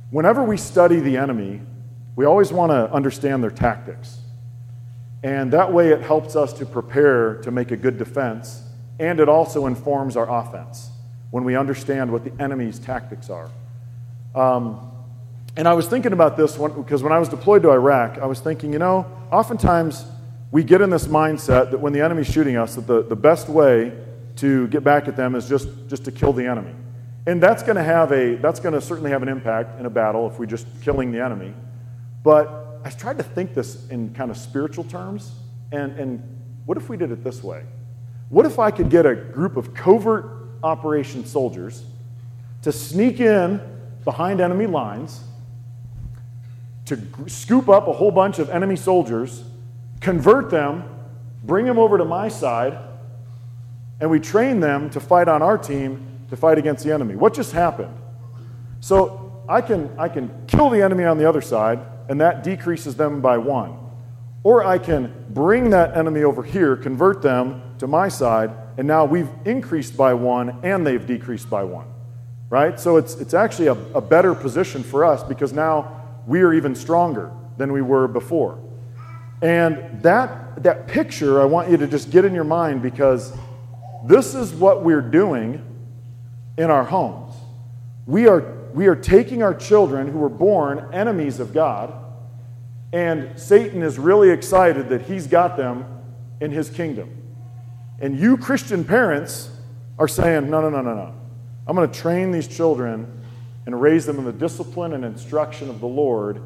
[0.10, 1.62] whenever we study the enemy,
[2.15, 4.19] we always want to understand their tactics.
[5.24, 8.62] And that way it helps us to prepare to make a good defense,
[9.00, 10.89] and it also informs our offense
[11.34, 13.50] when we understand what the enemy's tactics are.
[14.36, 14.91] Um,
[15.58, 18.39] and I was thinking about this because when I was deployed to Iraq, I was
[18.39, 20.06] thinking, you know, oftentimes
[20.52, 23.50] we get in this mindset that when the enemy's shooting us, that the, the best
[23.50, 23.93] way
[24.36, 26.76] to get back at them is just, just to kill the enemy.
[27.26, 29.89] And that's going to have a, that's going to certainly have an impact in a
[29.89, 31.56] battle if we're just killing the enemy.
[32.22, 35.32] But I tried to think this in kind of spiritual terms.
[35.72, 37.63] And, and what if we did it this way?
[38.30, 41.84] What if I could get a group of covert operation soldiers
[42.62, 43.62] to sneak in
[44.04, 45.21] behind enemy lines
[46.86, 49.43] to scoop up a whole bunch of enemy soldiers,
[50.02, 50.84] convert them,
[51.43, 52.78] bring them over to my side,
[53.99, 57.15] and we train them to fight on our team to fight against the enemy.
[57.15, 57.95] What just happened?
[58.82, 62.95] So I can, I can kill the enemy on the other side, and that decreases
[62.95, 63.78] them by one.
[64.43, 69.06] Or I can bring that enemy over here, convert them to my side, and now
[69.06, 71.88] we've increased by one and they've decreased by one.
[72.50, 72.80] Right?
[72.80, 76.76] So it's, it's actually a, a better position for us because now we are even
[76.76, 78.60] stronger than we were before.
[79.42, 83.34] And that, that picture, I want you to just get in your mind because
[84.06, 85.64] this is what we're doing
[86.58, 87.34] in our homes.
[88.06, 91.94] We are, we are taking our children who were born enemies of God,
[92.92, 95.86] and Satan is really excited that he's got them
[96.40, 97.23] in his kingdom.
[97.99, 99.49] And you, Christian parents,
[99.99, 101.13] are saying, no, no, no, no, no.
[101.67, 103.21] I'm going to train these children
[103.65, 106.41] and raise them in the discipline and instruction of the Lord,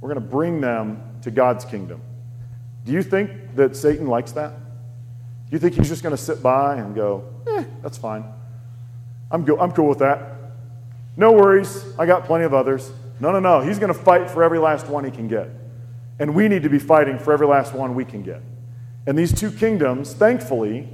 [0.00, 2.00] we're going to bring them to God's kingdom.
[2.84, 4.52] Do you think that Satan likes that?
[4.52, 8.24] Do you think he's just going to sit by and go, eh, that's fine?
[9.30, 10.36] I'm, go- I'm cool with that.
[11.16, 11.84] No worries.
[11.98, 12.90] I got plenty of others.
[13.20, 13.60] No, no, no.
[13.60, 15.48] He's going to fight for every last one he can get.
[16.18, 18.40] And we need to be fighting for every last one we can get.
[19.06, 20.88] And these two kingdoms, thankfully,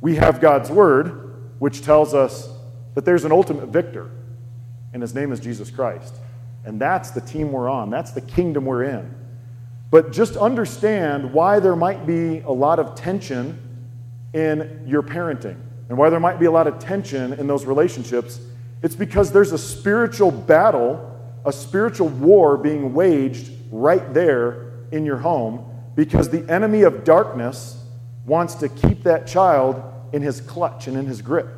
[0.00, 2.48] we have God's word, which tells us
[2.94, 4.10] that there's an ultimate victor
[4.92, 6.14] and his name is Jesus Christ.
[6.64, 9.14] And that's the team we're on, that's the kingdom we're in.
[9.90, 13.58] But just understand why there might be a lot of tension
[14.32, 15.56] in your parenting
[15.88, 18.40] and why there might be a lot of tension in those relationships.
[18.82, 21.08] It's because there's a spiritual battle,
[21.44, 27.82] a spiritual war being waged right there in your home because the enemy of darkness
[28.26, 31.48] wants to keep that child in his clutch and in his grip.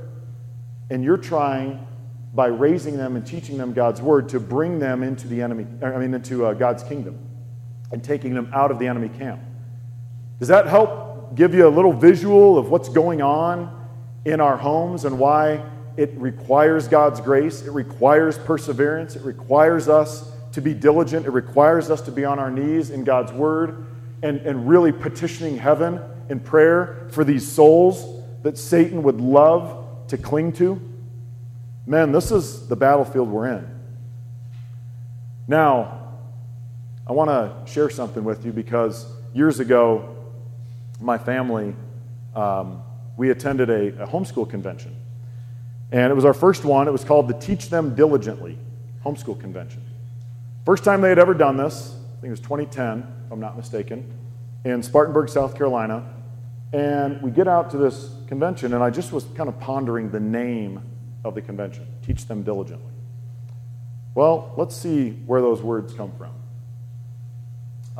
[0.91, 1.87] And you're trying
[2.35, 5.99] by raising them and teaching them God's word to bring them into the enemy, I
[5.99, 7.19] mean, into uh, God's kingdom
[7.93, 9.41] and taking them out of the enemy camp.
[10.41, 13.89] Does that help give you a little visual of what's going on
[14.25, 15.65] in our homes and why
[15.97, 17.63] it requires God's grace?
[17.63, 19.15] It requires perseverance.
[19.15, 21.27] It requires us to be diligent.
[21.27, 23.87] It requires us to be on our knees in God's word
[24.25, 30.17] and, and really petitioning heaven in prayer for these souls that Satan would love to
[30.17, 30.81] cling to.
[31.87, 33.69] Man, this is the battlefield we're in.
[35.47, 36.09] Now,
[37.07, 40.17] I want to share something with you because years ago,
[41.03, 41.77] my family,
[42.35, 42.83] um,
[43.19, 44.97] we attended a, a homeschool convention.
[45.93, 46.89] And it was our first one.
[46.89, 48.59] It was called the Teach Them Diligently
[49.05, 49.83] Homeschool Convention.
[50.65, 54.11] First time they had ever done this, think it was 2010, if I'm not mistaken,
[54.65, 56.11] in Spartanburg, South Carolina.
[56.73, 60.21] And we get out to this convention, and I just was kind of pondering the
[60.21, 60.81] name
[61.23, 61.87] of the convention.
[62.03, 62.93] Teach them diligently.
[64.15, 66.33] Well, let's see where those words come from.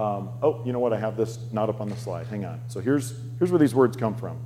[0.03, 0.95] Um, oh, you know what?
[0.95, 2.27] I have this not up on the slide.
[2.29, 2.63] Hang on.
[2.69, 4.39] So here's, here's where these words come from.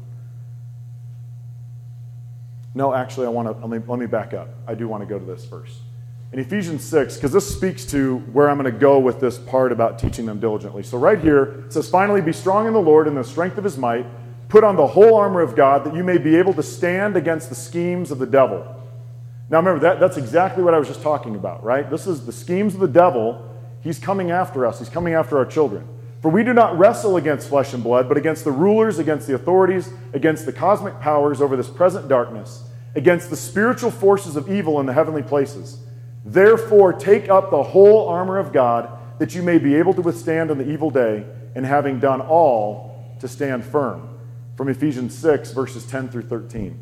[2.75, 4.49] No, actually, I want to let me, let me back up.
[4.67, 5.79] I do want to go to this first.
[6.33, 9.73] In Ephesians 6, because this speaks to where I'm going to go with this part
[9.73, 10.83] about teaching them diligently.
[10.83, 13.65] So, right here, it says, Finally, be strong in the Lord and the strength of
[13.65, 14.07] his might.
[14.49, 17.49] Put on the whole armor of God that you may be able to stand against
[17.49, 18.61] the schemes of the devil.
[19.51, 21.89] Now, remember, that, that's exactly what I was just talking about, right?
[21.89, 23.45] This is the schemes of the devil.
[23.83, 25.89] He's coming after us, he's coming after our children.
[26.21, 29.35] For we do not wrestle against flesh and blood, but against the rulers, against the
[29.35, 32.65] authorities, against the cosmic powers over this present darkness,
[32.97, 35.79] against the spiritual forces of evil in the heavenly places.
[36.29, 40.51] Therefore, take up the whole armor of God, that you may be able to withstand
[40.51, 44.07] on the evil day, and having done all, to stand firm.
[44.55, 46.79] From Ephesians 6, verses 10 through 13.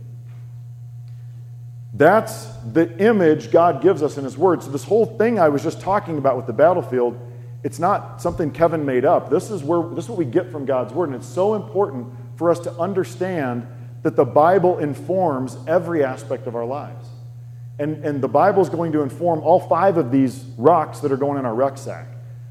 [1.95, 4.65] That's the image God gives us in His Word.
[4.65, 7.17] So, this whole thing I was just talking about with the battlefield,
[7.63, 9.31] it's not something Kevin made up.
[9.31, 11.11] This is, where, this is what we get from God's Word.
[11.11, 13.65] And it's so important for us to understand
[14.03, 17.07] that the Bible informs every aspect of our lives.
[17.79, 21.17] And, and the Bible is going to inform all five of these rocks that are
[21.17, 22.07] going in our rucksack.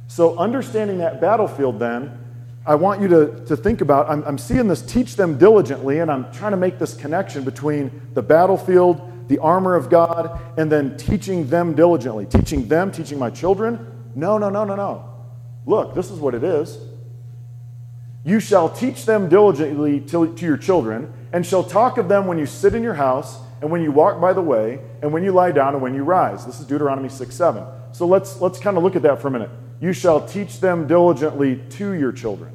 [0.07, 2.19] So, understanding that battlefield, then,
[2.65, 6.11] I want you to, to think about I'm, I'm seeing this teach them diligently, and
[6.11, 10.97] I'm trying to make this connection between the battlefield the armor of God, and then
[10.97, 12.25] teaching them diligently.
[12.25, 13.91] Teaching them, teaching my children?
[14.13, 15.09] No, no, no, no, no.
[15.65, 16.77] Look, this is what it is.
[18.23, 22.37] You shall teach them diligently to, to your children, and shall talk of them when
[22.37, 25.31] you sit in your house, and when you walk by the way, and when you
[25.31, 26.45] lie down, and when you rise.
[26.45, 27.63] This is Deuteronomy 6 7.
[27.91, 29.49] So let's, let's kind of look at that for a minute.
[29.79, 32.53] You shall teach them diligently to your children.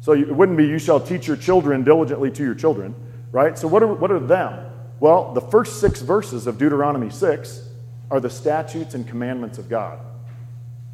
[0.00, 2.94] So it wouldn't be you shall teach your children diligently to your children,
[3.32, 3.58] right?
[3.58, 4.70] So what are, what are them?
[5.00, 7.68] Well, the first six verses of Deuteronomy 6
[8.10, 9.98] are the statutes and commandments of God.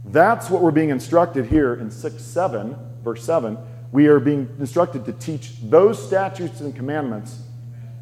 [0.07, 3.59] That's what we're being instructed here in 6 7, verse 7.
[3.93, 7.43] We are being instructed to teach those statutes and commandments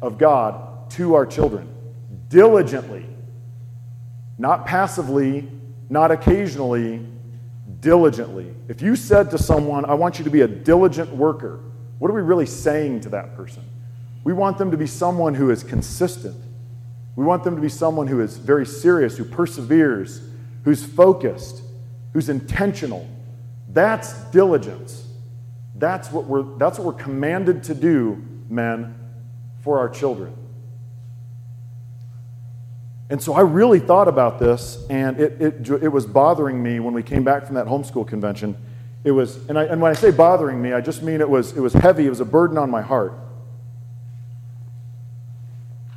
[0.01, 1.67] of God to our children
[2.29, 3.05] diligently,
[4.37, 5.49] not passively,
[5.89, 7.05] not occasionally,
[7.81, 8.53] diligently.
[8.67, 11.59] If you said to someone, I want you to be a diligent worker,
[11.99, 13.63] what are we really saying to that person?
[14.23, 16.35] We want them to be someone who is consistent.
[17.15, 20.21] We want them to be someone who is very serious, who perseveres,
[20.63, 21.61] who's focused,
[22.13, 23.07] who's intentional.
[23.69, 25.07] That's diligence.
[25.75, 28.95] That's what we're, that's what we're commanded to do, men,
[29.61, 30.35] for our children.
[33.11, 36.93] And so I really thought about this, and it, it, it was bothering me when
[36.93, 38.55] we came back from that homeschool convention.
[39.03, 41.51] It was, and, I, and when I say bothering me, I just mean it was,
[41.51, 43.13] it was heavy, it was a burden on my heart.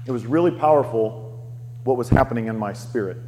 [0.06, 1.40] It was really powerful
[1.84, 3.18] what was happening in my spirit.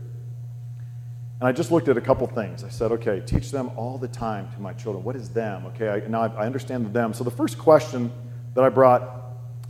[1.39, 2.65] And I just looked at a couple things.
[2.65, 5.05] I said, okay, teach them all the time to my children.
[5.05, 5.65] What is them?
[5.67, 7.15] Okay, I, now I, I understand the them.
[7.15, 8.11] So the first question
[8.55, 9.03] that I brought,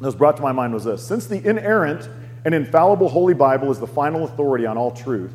[0.01, 2.09] that was brought to my mind was this Since the inerrant
[2.47, 5.35] and infallible Holy Bible is the final authority on all truth,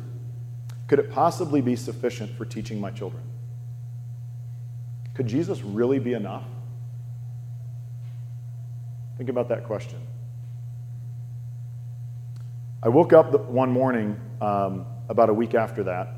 [0.88, 3.22] could it possibly be sufficient for teaching my children?
[5.12, 6.46] Could Jesus really be enough?
[9.18, 9.98] Think about that question.
[12.82, 16.14] I woke up one morning um, about a week after that,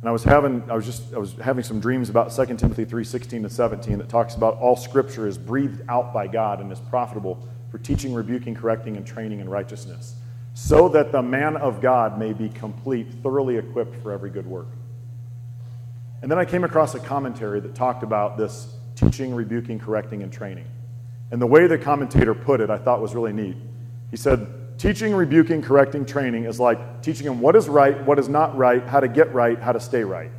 [0.00, 2.84] and I was having I was just I was having some dreams about 2 Timothy
[2.84, 6.72] three sixteen to 17 that talks about all scripture is breathed out by God and
[6.72, 10.14] is profitable for teaching, rebuking, correcting, and training in righteousness,
[10.54, 14.68] so that the man of God may be complete, thoroughly equipped for every good work.
[16.22, 20.32] And then I came across a commentary that talked about this teaching, rebuking, correcting, and
[20.32, 20.66] training.
[21.32, 23.56] And the way the commentator put it, I thought was really neat.
[24.12, 24.46] He said,
[24.78, 28.86] Teaching, rebuking, correcting, training is like teaching them what is right, what is not right,
[28.86, 30.30] how to get right, how to stay right.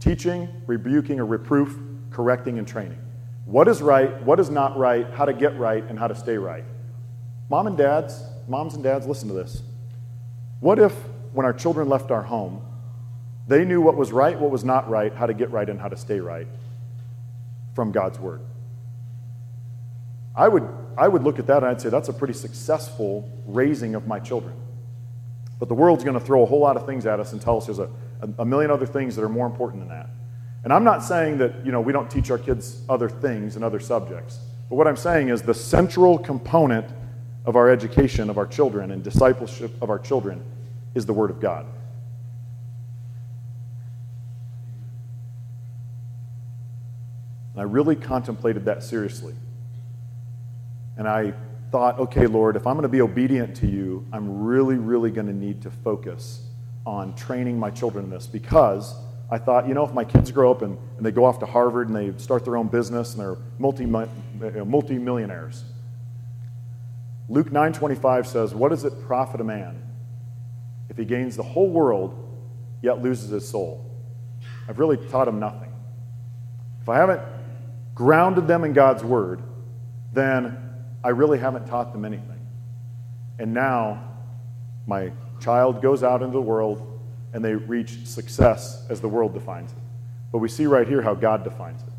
[0.00, 1.78] Teaching, rebuking, or reproof,
[2.10, 2.98] correcting, and training.
[3.44, 6.38] What is right, what is not right, how to get right, and how to stay
[6.38, 6.64] right.
[7.50, 9.62] Mom and dads, moms and dads, listen to this.
[10.60, 10.92] What if,
[11.32, 12.62] when our children left our home,
[13.48, 15.88] they knew what was right, what was not right, how to get right, and how
[15.88, 16.46] to stay right
[17.74, 18.40] from God's Word?
[20.34, 20.66] I would
[20.96, 24.18] I would look at that and I'd say that's a pretty successful raising of my
[24.18, 24.54] children.
[25.58, 27.56] But the world's going to throw a whole lot of things at us and tell
[27.56, 27.88] us there's a,
[28.38, 30.10] a, million other things that are more important than that.
[30.64, 33.64] And I'm not saying that you know, we don't teach our kids other things and
[33.64, 34.38] other subjects.
[34.68, 36.86] But what I'm saying is the central component
[37.44, 40.42] of our education of our children and discipleship of our children
[40.94, 41.66] is the Word of God.
[47.52, 49.34] And I really contemplated that seriously.
[50.96, 51.34] And I
[51.70, 55.26] thought, okay, Lord, if I'm going to be obedient to you, I'm really, really going
[55.26, 56.46] to need to focus
[56.86, 58.94] on training my children in this because
[59.32, 61.46] I thought, you know, if my kids grow up and, and they go off to
[61.46, 65.64] Harvard and they start their own business and they're multi, uh, multi-millionaires.
[67.30, 69.82] Luke 9.25 says, what does it profit a man
[70.90, 72.14] if he gains the whole world
[72.82, 73.90] yet loses his soul?
[74.68, 75.72] I've really taught him nothing.
[76.82, 77.22] If I haven't
[77.94, 79.42] grounded them in God's word,
[80.12, 80.58] then
[81.02, 82.46] I really haven't taught them anything.
[83.38, 84.10] And now
[84.86, 85.10] my
[85.40, 86.91] child goes out into the world
[87.32, 89.78] and they reach success as the world defines it.
[90.30, 91.92] But we see right here how God defines it.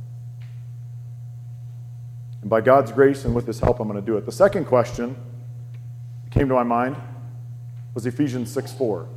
[2.41, 4.25] And by God's grace and with His help, I'm going to do it.
[4.25, 5.15] The second question
[6.23, 6.97] that came to my mind
[7.93, 9.07] was Ephesians 6 4.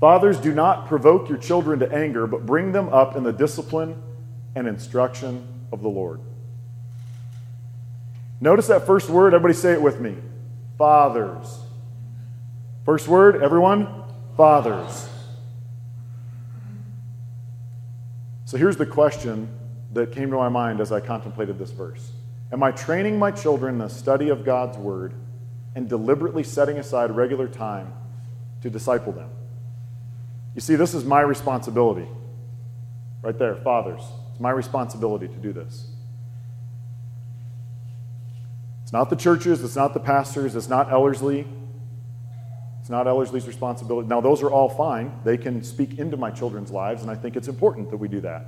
[0.00, 4.00] Fathers, do not provoke your children to anger, but bring them up in the discipline
[4.54, 6.20] and instruction of the Lord.
[8.40, 9.34] Notice that first word.
[9.34, 10.14] Everybody say it with me.
[10.76, 11.58] Fathers.
[12.88, 13.86] First word, everyone?
[14.34, 15.10] Fathers.
[18.46, 19.50] So here's the question
[19.92, 22.12] that came to my mind as I contemplated this verse
[22.50, 25.12] Am I training my children in the study of God's word
[25.74, 27.92] and deliberately setting aside regular time
[28.62, 29.28] to disciple them?
[30.54, 32.08] You see, this is my responsibility.
[33.20, 34.00] Right there, fathers.
[34.30, 35.88] It's my responsibility to do this.
[38.82, 41.46] It's not the churches, it's not the pastors, it's not Ellerslie.
[42.88, 44.08] It's not Ellerslie's responsibility.
[44.08, 45.12] Now, those are all fine.
[45.22, 48.22] They can speak into my children's lives, and I think it's important that we do
[48.22, 48.46] that.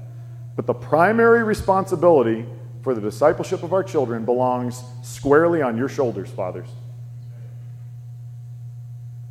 [0.57, 2.47] But the primary responsibility
[2.81, 6.71] for the discipleship of our children belongs squarely on your shoulders, fathers.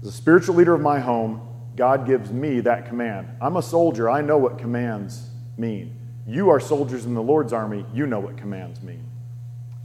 [0.03, 1.41] As a spiritual leader of my home,
[1.76, 3.30] God gives me that command.
[3.41, 4.12] I'm a soldier.
[4.12, 5.95] I know what commands mean.
[6.28, 7.84] You are soldiers in the Lord's army.
[7.95, 9.03] You know what commands mean.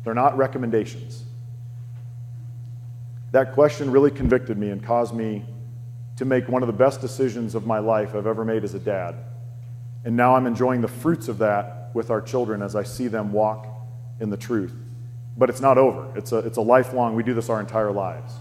[0.04, 1.23] They're not recommendations.
[3.34, 5.44] That question really convicted me and caused me
[6.18, 8.78] to make one of the best decisions of my life I've ever made as a
[8.78, 9.16] dad.
[10.04, 13.32] And now I'm enjoying the fruits of that with our children as I see them
[13.32, 13.66] walk
[14.20, 14.72] in the truth.
[15.36, 18.34] But it's not over, it's a, it's a lifelong, we do this our entire lives.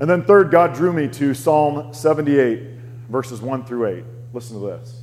[0.00, 2.62] And then, third, God drew me to Psalm 78,
[3.08, 4.04] verses 1 through 8.
[4.32, 5.02] Listen to this.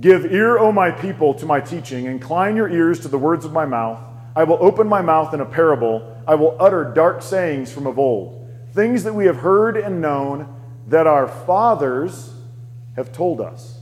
[0.00, 2.06] Give ear, O my people, to my teaching.
[2.06, 4.00] Incline your ears to the words of my mouth.
[4.34, 6.16] I will open my mouth in a parable.
[6.28, 10.54] I will utter dark sayings from of old, things that we have heard and known
[10.86, 12.34] that our fathers
[12.96, 13.80] have told us.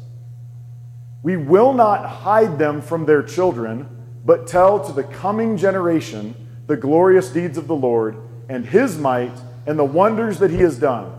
[1.24, 3.88] We will not hide them from their children,
[4.24, 6.36] but tell to the coming generation
[6.68, 8.16] the glorious deeds of the Lord
[8.48, 9.36] and his might
[9.66, 11.12] and the wonders that he has done.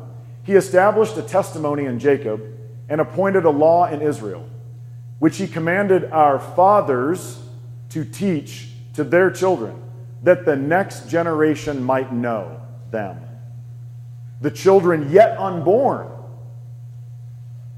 [0.44, 2.42] He established a testimony in Jacob
[2.88, 4.48] and appointed a law in Israel,
[5.20, 7.44] which he commanded our fathers
[7.90, 9.76] to teach to their children,
[10.24, 12.62] that the next generation might know
[12.92, 13.20] them.
[14.42, 16.10] The children yet unborn,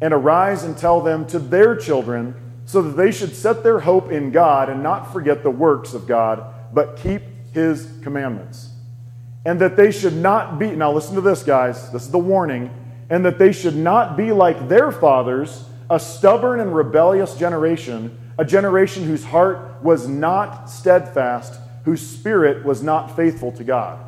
[0.02, 2.36] and arise and tell them to their children,
[2.66, 6.08] so that they should set their hope in God and not forget the works of
[6.08, 7.22] God, but keep
[7.54, 8.70] his commandments
[9.46, 12.70] and that they should not be, now listen to this, guys, this is the warning,
[13.10, 18.46] and that they should not be like their fathers, a stubborn and rebellious generation, a
[18.46, 24.00] generation whose heart was not steadfast, whose spirit was not faithful to God.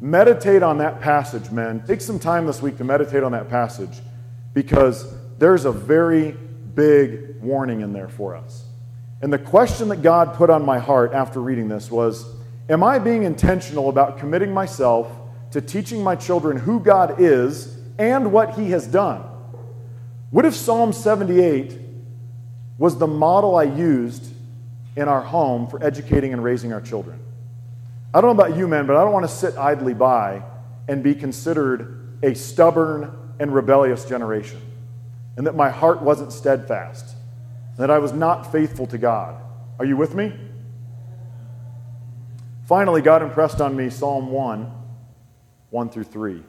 [0.00, 1.82] Meditate on that passage, men.
[1.86, 4.00] Take some time this week to meditate on that passage
[4.54, 6.32] because there's a very
[6.74, 8.64] big warning in there for us.
[9.20, 12.26] And the question that God put on my heart after reading this was
[12.70, 15.10] Am I being intentional about committing myself
[15.50, 19.22] to teaching my children who God is and what He has done?
[20.30, 21.76] What if Psalm 78
[22.78, 24.32] was the model I used
[24.96, 27.20] in our home for educating and raising our children?
[28.12, 30.42] I don't know about you, men, but I don't want to sit idly by
[30.88, 34.60] and be considered a stubborn and rebellious generation,
[35.36, 37.14] and that my heart wasn't steadfast,
[37.68, 39.40] and that I was not faithful to God.
[39.78, 40.34] Are you with me?
[42.66, 44.72] Finally, God impressed on me Psalm 1
[45.70, 46.42] 1 through 3.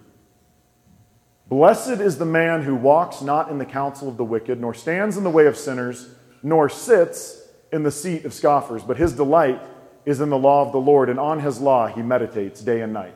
[1.47, 5.17] Blessed is the man who walks not in the counsel of the wicked, nor stands
[5.17, 6.09] in the way of sinners,
[6.41, 7.40] nor sits
[7.71, 9.61] in the seat of scoffers, but his delight
[10.05, 12.91] is in the law of the Lord, and on his law he meditates day and
[12.91, 13.15] night.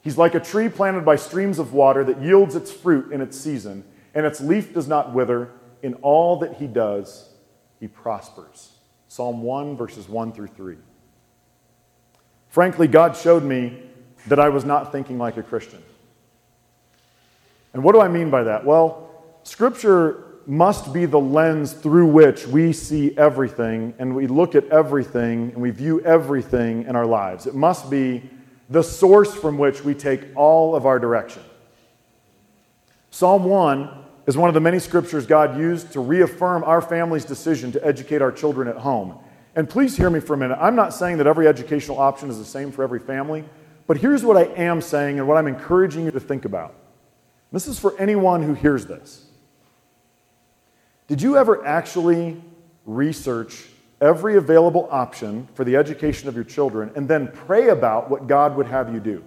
[0.00, 3.38] He's like a tree planted by streams of water that yields its fruit in its
[3.38, 5.50] season, and its leaf does not wither.
[5.82, 7.30] In all that he does,
[7.80, 8.70] he prospers.
[9.08, 10.76] Psalm 1, verses 1 through 3.
[12.48, 13.82] Frankly, God showed me
[14.28, 15.82] that I was not thinking like a Christian.
[17.72, 18.64] And what do I mean by that?
[18.64, 19.10] Well,
[19.42, 25.50] Scripture must be the lens through which we see everything and we look at everything
[25.52, 27.46] and we view everything in our lives.
[27.46, 28.28] It must be
[28.68, 31.42] the source from which we take all of our direction.
[33.10, 37.70] Psalm 1 is one of the many scriptures God used to reaffirm our family's decision
[37.72, 39.18] to educate our children at home.
[39.54, 40.58] And please hear me for a minute.
[40.60, 43.44] I'm not saying that every educational option is the same for every family,
[43.86, 46.74] but here's what I am saying and what I'm encouraging you to think about.
[47.52, 49.23] This is for anyone who hears this.
[51.06, 52.42] Did you ever actually
[52.86, 53.66] research
[54.00, 58.56] every available option for the education of your children and then pray about what God
[58.56, 59.24] would have you do?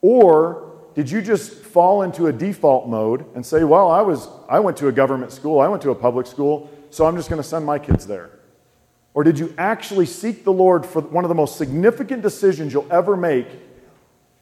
[0.00, 4.60] Or did you just fall into a default mode and say, well, I, was, I
[4.60, 7.42] went to a government school, I went to a public school, so I'm just going
[7.42, 8.30] to send my kids there?
[9.14, 12.90] Or did you actually seek the Lord for one of the most significant decisions you'll
[12.90, 13.48] ever make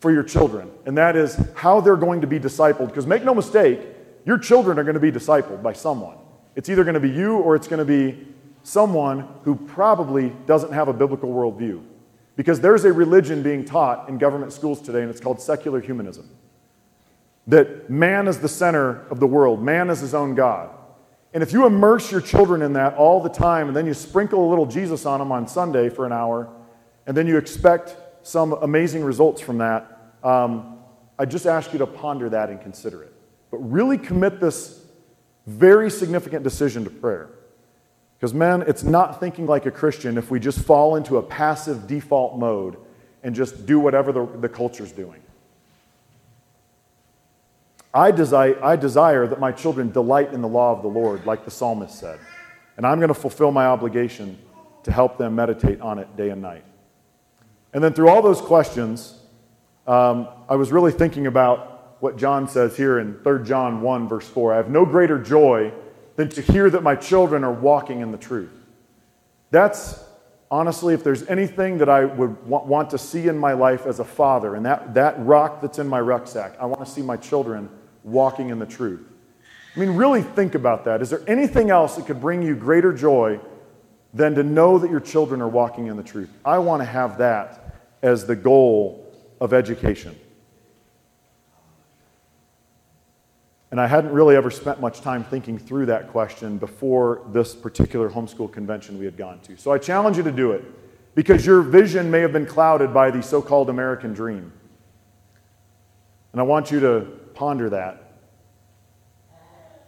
[0.00, 0.70] for your children?
[0.84, 2.88] And that is how they're going to be discipled.
[2.88, 3.80] Because make no mistake,
[4.24, 6.16] your children are going to be discipled by someone.
[6.56, 8.26] It's either going to be you or it's going to be
[8.62, 11.82] someone who probably doesn't have a biblical worldview.
[12.34, 16.28] Because there's a religion being taught in government schools today, and it's called secular humanism.
[17.46, 20.70] That man is the center of the world, man is his own God.
[21.32, 24.46] And if you immerse your children in that all the time, and then you sprinkle
[24.46, 26.48] a little Jesus on them on Sunday for an hour,
[27.06, 30.78] and then you expect some amazing results from that, um,
[31.18, 33.12] I just ask you to ponder that and consider it.
[33.50, 34.85] But really commit this
[35.46, 37.30] very significant decision to prayer.
[38.18, 41.86] Because, men, it's not thinking like a Christian if we just fall into a passive
[41.86, 42.76] default mode
[43.22, 45.20] and just do whatever the, the culture's doing.
[47.92, 51.44] I desire, I desire that my children delight in the law of the Lord, like
[51.44, 52.18] the psalmist said.
[52.76, 54.38] And I'm going to fulfill my obligation
[54.82, 56.64] to help them meditate on it day and night.
[57.72, 59.18] And then through all those questions,
[59.86, 64.28] um, I was really thinking about what John says here in 3 John 1, verse
[64.28, 64.54] 4.
[64.54, 65.72] I have no greater joy
[66.16, 68.52] than to hear that my children are walking in the truth.
[69.50, 70.02] That's
[70.50, 74.04] honestly, if there's anything that I would want to see in my life as a
[74.04, 77.68] father, and that, that rock that's in my rucksack, I want to see my children
[78.04, 79.02] walking in the truth.
[79.74, 81.02] I mean, really think about that.
[81.02, 83.40] Is there anything else that could bring you greater joy
[84.14, 86.30] than to know that your children are walking in the truth?
[86.44, 90.18] I want to have that as the goal of education.
[93.76, 98.08] And I hadn't really ever spent much time thinking through that question before this particular
[98.08, 99.58] homeschool convention we had gone to.
[99.58, 100.64] So I challenge you to do it
[101.14, 104.50] because your vision may have been clouded by the so called American dream.
[106.32, 107.00] And I want you to
[107.34, 108.14] ponder that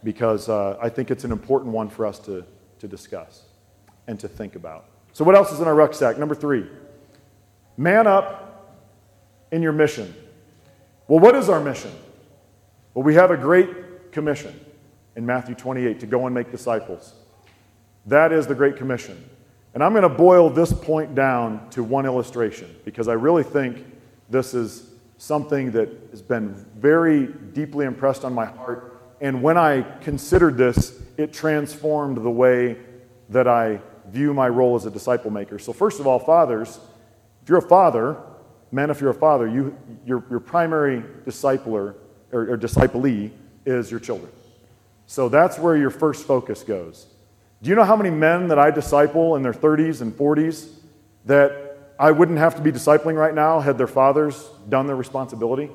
[0.03, 2.45] because uh, I think it's an important one for us to,
[2.77, 3.45] to discuss
[4.05, 4.85] and to think about.
[5.13, 6.19] So, what else is in our rucksack?
[6.19, 6.67] Number three,
[7.75, 8.85] man up
[9.51, 10.13] in your mission.
[11.07, 11.89] Well, what is our mission?
[12.93, 14.59] Well, we have a great commission
[15.15, 17.13] in Matthew 28 to go and make disciples.
[18.05, 19.29] That is the Great Commission.
[19.73, 23.85] And I'm going to boil this point down to one illustration because I really think
[24.29, 28.99] this is something that has been very deeply impressed on my heart.
[29.21, 32.77] And when I considered this, it transformed the way
[33.29, 35.59] that I view my role as a disciple maker.
[35.59, 36.79] So, first of all, fathers,
[37.43, 38.17] if you're a father,
[38.71, 41.95] men, if you're a father, you, your, your primary discipler
[42.31, 43.31] or, or disciplee
[43.65, 44.31] is your children.
[45.07, 47.07] So that's where your first focus goes.
[47.61, 50.69] Do you know how many men that I disciple in their 30s and 40s
[51.25, 51.69] that
[51.99, 55.69] I wouldn't have to be discipling right now had their fathers done their responsibility.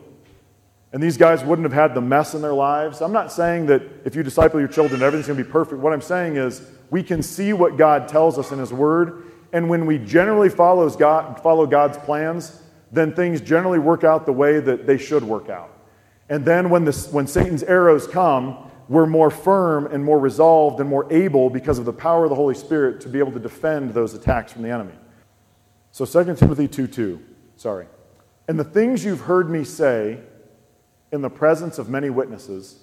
[0.91, 3.03] And these guys wouldn't have had the mess in their lives.
[3.03, 5.83] I'm not saying that if you disciple your children, everything's going to be perfect.
[5.83, 9.25] What I'm saying is we can see what God tells us in His Word.
[9.53, 14.33] And when we generally follows God, follow God's plans, then things generally work out the
[14.33, 15.74] way that they should work out.
[16.29, 20.89] And then when, this, when Satan's arrows come, we're more firm and more resolved and
[20.89, 23.91] more able because of the power of the Holy Spirit to be able to defend
[23.95, 24.95] those attacks from the enemy.
[25.93, 27.23] So 2 Timothy 2 2,
[27.57, 27.87] sorry.
[28.49, 30.21] And the things you've heard me say
[31.15, 32.81] in the presence of many witnesses,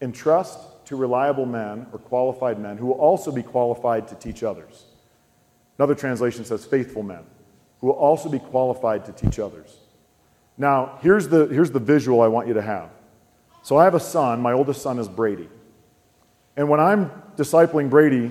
[0.00, 4.86] entrust to reliable men or qualified men who will also be qualified to teach others.
[5.78, 7.22] Another translation says faithful men
[7.80, 9.76] who will also be qualified to teach others.
[10.56, 12.90] Now, here's the, here's the visual I want you to have.
[13.62, 15.48] So I have a son, my oldest son is Brady.
[16.56, 18.30] And when I'm discipling Brady,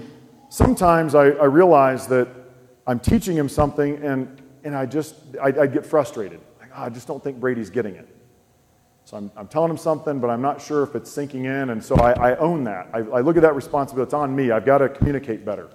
[0.49, 2.28] sometimes I, I realize that
[2.88, 6.39] I'm teaching him something, and, and I just, I, I get frustrated.
[6.59, 8.07] Like, oh, I just don't think Brady's getting it.
[9.05, 11.84] So I'm, I'm telling him something, but I'm not sure if it's sinking in, and
[11.84, 12.89] so I, I own that.
[12.93, 14.07] I, I look at that responsibility.
[14.07, 14.51] It's on me.
[14.51, 15.69] I've got to communicate better.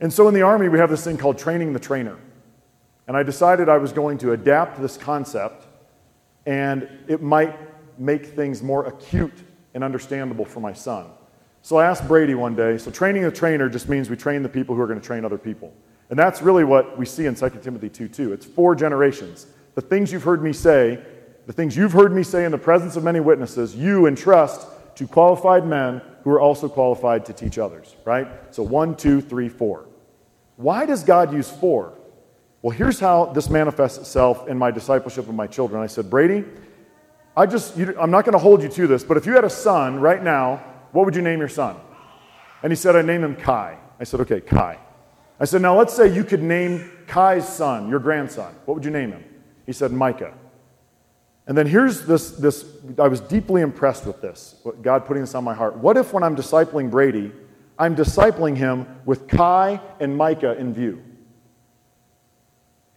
[0.00, 2.16] And so in the Army, we have this thing called training the trainer.
[3.06, 5.66] And I decided I was going to adapt this concept,
[6.46, 7.58] and it might
[7.98, 9.42] make things more acute
[9.74, 11.06] and understandable for my son.
[11.62, 14.48] So I asked Brady one day, so training a trainer just means we train the
[14.48, 15.72] people who are going to train other people.
[16.10, 18.32] And that's really what we see in 2 Timothy 2 2.
[18.32, 19.46] It's four generations.
[19.74, 21.02] The things you've heard me say,
[21.46, 25.06] the things you've heard me say in the presence of many witnesses, you entrust to
[25.06, 28.28] qualified men who are also qualified to teach others, right?
[28.50, 29.86] So one, two, three, four.
[30.56, 31.94] Why does God use four?
[32.64, 35.82] Well, here's how this manifests itself in my discipleship of my children.
[35.82, 36.46] I said, Brady,
[37.36, 39.44] I just, you, I'm not going to hold you to this, but if you had
[39.44, 41.76] a son right now, what would you name your son?
[42.62, 43.76] And he said, I named him Kai.
[44.00, 44.78] I said, okay, Kai.
[45.38, 48.54] I said, now let's say you could name Kai's son, your grandson.
[48.64, 49.24] What would you name him?
[49.66, 50.32] He said, Micah.
[51.46, 52.64] And then here's this, this
[52.98, 55.76] I was deeply impressed with this, God putting this on my heart.
[55.76, 57.30] What if when I'm discipling Brady,
[57.78, 61.02] I'm discipling him with Kai and Micah in view?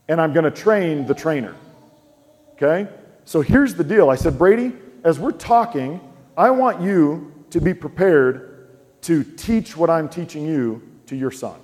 [0.07, 1.55] And I'm going to train the trainer.
[2.53, 2.87] Okay?
[3.25, 4.09] So here's the deal.
[4.09, 5.99] I said, Brady, as we're talking,
[6.37, 8.69] I want you to be prepared
[9.01, 11.59] to teach what I'm teaching you to your son.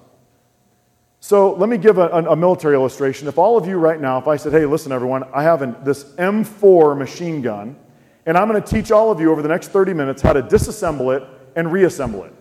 [1.20, 3.30] So let me give a, a, military illustration.
[3.30, 5.76] If all of you right now, if I said, hey, listen, everyone, I have an,
[5.84, 7.78] this M4 machine gun,
[8.26, 10.44] and I'm going to teach all of you over the next 30 minutes how to
[10.44, 11.24] disassemble it
[11.56, 12.34] and reassemble it.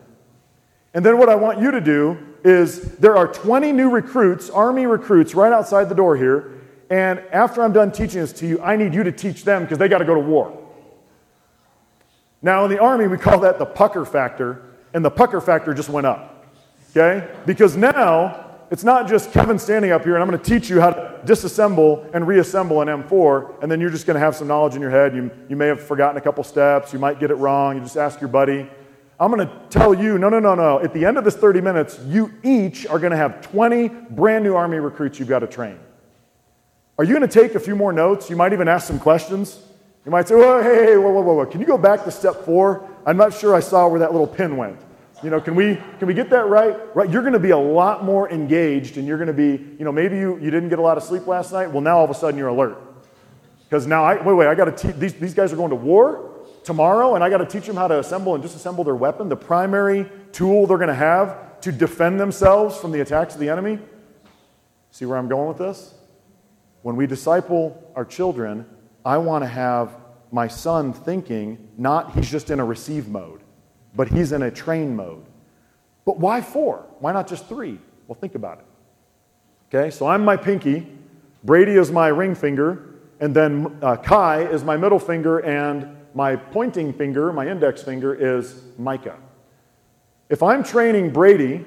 [0.94, 4.86] And then what I want you to do is there are 20 new recruits, Army
[4.86, 6.52] recruits, right outside the door here.
[6.90, 9.78] And after I'm done teaching this to you, I need you to teach them because
[9.78, 10.58] they got to go to war.
[12.42, 14.62] Now, in the Army, we call that the pucker factor,
[14.92, 16.46] and the pucker factor just went up.
[16.90, 17.28] Okay?
[17.46, 20.80] Because now it's not just Kevin standing up here and I'm going to teach you
[20.80, 24.48] how to disassemble and reassemble an M4, and then you're just going to have some
[24.48, 25.14] knowledge in your head.
[25.14, 27.96] You, you may have forgotten a couple steps, you might get it wrong, you just
[27.96, 28.68] ask your buddy.
[29.22, 30.80] I'm going to tell you no, no, no, no.
[30.80, 34.42] At the end of this 30 minutes, you each are going to have 20 brand
[34.42, 35.78] new Army recruits you've got to train.
[36.98, 38.28] Are you going to take a few more notes?
[38.28, 39.62] You might even ask some questions.
[40.04, 41.46] You might say, oh, hey, hey, whoa, whoa, whoa, whoa.
[41.46, 42.90] Can you go back to step four?
[43.06, 44.80] I'm not sure I saw where that little pin went.
[45.22, 46.76] You know, can we, can we get that right?
[46.96, 49.84] Right, you're going to be a lot more engaged and you're going to be, you
[49.84, 51.70] know, maybe you, you didn't get a lot of sleep last night.
[51.70, 52.76] Well, now all of a sudden you're alert.
[53.68, 55.76] Because now, I, wait, wait, I got to teach, these, these guys are going to
[55.76, 56.31] war
[56.64, 59.36] tomorrow and I got to teach them how to assemble and disassemble their weapon, the
[59.36, 63.78] primary tool they're going to have to defend themselves from the attacks of the enemy.
[64.90, 65.94] See where I'm going with this?
[66.82, 68.66] When we disciple our children,
[69.04, 69.96] I want to have
[70.30, 73.42] my son thinking not he's just in a receive mode
[73.94, 75.24] but he's in a train mode.
[76.04, 76.86] But why four?
[76.98, 77.78] Why not just three?
[78.06, 78.64] Well, think about it.
[79.68, 80.86] Okay, so I'm my pinky,
[81.44, 86.36] Brady is my ring finger, and then uh, Kai is my middle finger, and my
[86.36, 89.18] pointing finger, my index finger, is Micah.
[90.28, 91.64] If I'm training Brady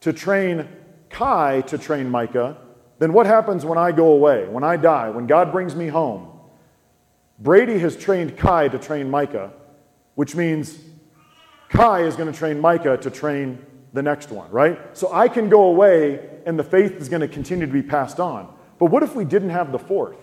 [0.00, 0.68] to train
[1.08, 2.56] Kai to train Micah,
[2.98, 6.28] then what happens when I go away, when I die, when God brings me home?
[7.38, 9.52] Brady has trained Kai to train Micah,
[10.14, 10.78] which means
[11.70, 14.96] Kai is going to train Micah to train the next one, right?
[14.96, 18.20] So I can go away and the faith is going to continue to be passed
[18.20, 18.54] on.
[18.78, 20.18] But what if we didn't have the fourth?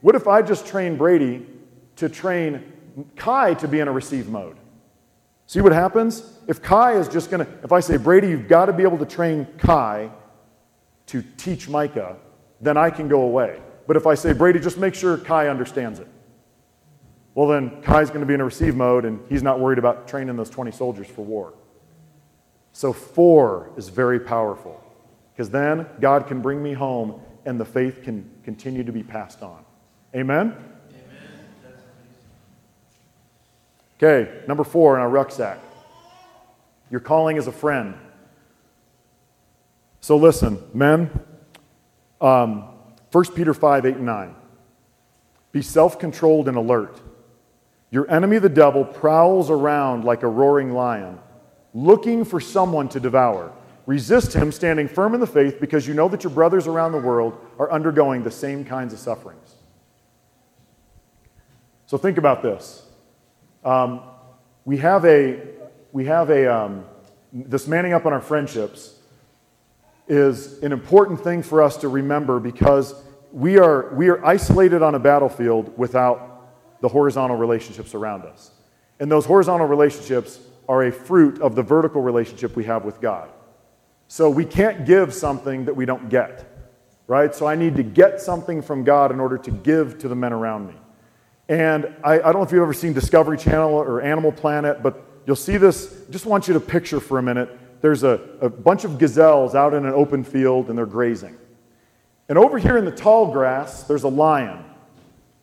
[0.00, 1.46] What if I just trained Brady
[1.96, 2.72] to train
[3.16, 4.56] Kai to be in a receive mode?
[5.46, 6.38] See what happens?
[6.46, 8.98] If Kai is just going to, if I say, Brady, you've got to be able
[8.98, 10.10] to train Kai
[11.06, 12.16] to teach Micah,
[12.60, 13.60] then I can go away.
[13.86, 16.08] But if I say, Brady, just make sure Kai understands it,
[17.34, 20.08] well, then Kai's going to be in a receive mode and he's not worried about
[20.08, 21.54] training those 20 soldiers for war.
[22.72, 24.82] So, four is very powerful
[25.32, 29.42] because then God can bring me home and the faith can continue to be passed
[29.42, 29.64] on.
[30.14, 30.52] Amen?
[30.52, 30.67] Amen.
[34.00, 35.58] Okay, number four in our rucksack.
[36.90, 37.94] Your calling is a friend.
[40.00, 41.10] So, listen, men,
[42.20, 42.68] um,
[43.10, 44.34] 1 Peter 5 8 and 9.
[45.50, 47.00] Be self controlled and alert.
[47.90, 51.18] Your enemy, the devil, prowls around like a roaring lion,
[51.74, 53.52] looking for someone to devour.
[53.86, 56.98] Resist him, standing firm in the faith, because you know that your brothers around the
[56.98, 59.54] world are undergoing the same kinds of sufferings.
[61.86, 62.87] So think about this.
[63.64, 64.00] Um,
[64.64, 65.40] we have a,
[65.92, 66.84] we have a, um,
[67.32, 68.94] this manning up on our friendships
[70.06, 72.94] is an important thing for us to remember because
[73.32, 78.50] we are, we are isolated on a battlefield without the horizontal relationships around us.
[79.00, 83.28] And those horizontal relationships are a fruit of the vertical relationship we have with God.
[84.08, 86.46] So we can't give something that we don't get,
[87.06, 87.34] right?
[87.34, 90.32] So I need to get something from God in order to give to the men
[90.32, 90.74] around me.
[91.48, 95.02] And I, I don't know if you've ever seen Discovery Channel or Animal Planet, but
[95.26, 96.04] you'll see this.
[96.10, 99.72] Just want you to picture for a minute there's a, a bunch of gazelles out
[99.72, 101.38] in an open field and they're grazing.
[102.28, 104.64] And over here in the tall grass, there's a lion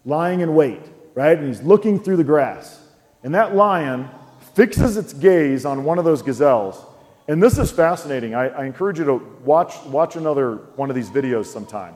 [0.03, 0.81] lying in wait
[1.15, 1.37] right?
[1.37, 2.79] And he's looking through the grass.
[3.23, 4.09] And that lion
[4.53, 6.85] fixes its gaze on one of those gazelles.
[7.27, 8.35] And this is fascinating.
[8.35, 11.95] I, I, encourage you to watch, watch another one of these videos sometime.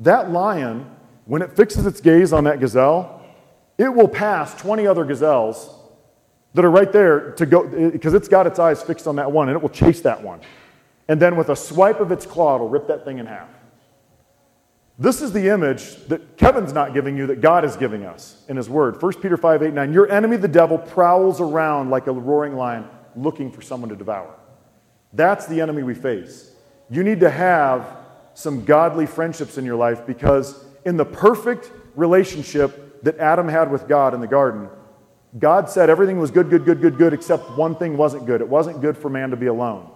[0.00, 0.90] That lion,
[1.26, 3.24] when it fixes its gaze on that gazelle,
[3.78, 5.74] it will pass 20 other gazelles
[6.54, 9.48] that are right there to go, because it's got its eyes fixed on that one,
[9.48, 10.40] and it will chase that one.
[11.08, 13.48] and then with a swipe of its claw, it'll rip that thing in half.
[14.98, 18.56] This is the image that Kevin's not giving you, that God is giving us in
[18.56, 19.02] His Word.
[19.02, 19.92] 1 Peter 5 8 9.
[19.92, 24.32] Your enemy, the devil, prowls around like a roaring lion looking for someone to devour.
[25.12, 26.52] That's the enemy we face.
[26.90, 27.96] You need to have
[28.34, 33.88] some godly friendships in your life because, in the perfect relationship that Adam had with
[33.88, 34.68] God in the garden,
[35.38, 38.40] God said everything was good, good, good, good, good, except one thing wasn't good.
[38.40, 39.90] It wasn't good for man to be alone.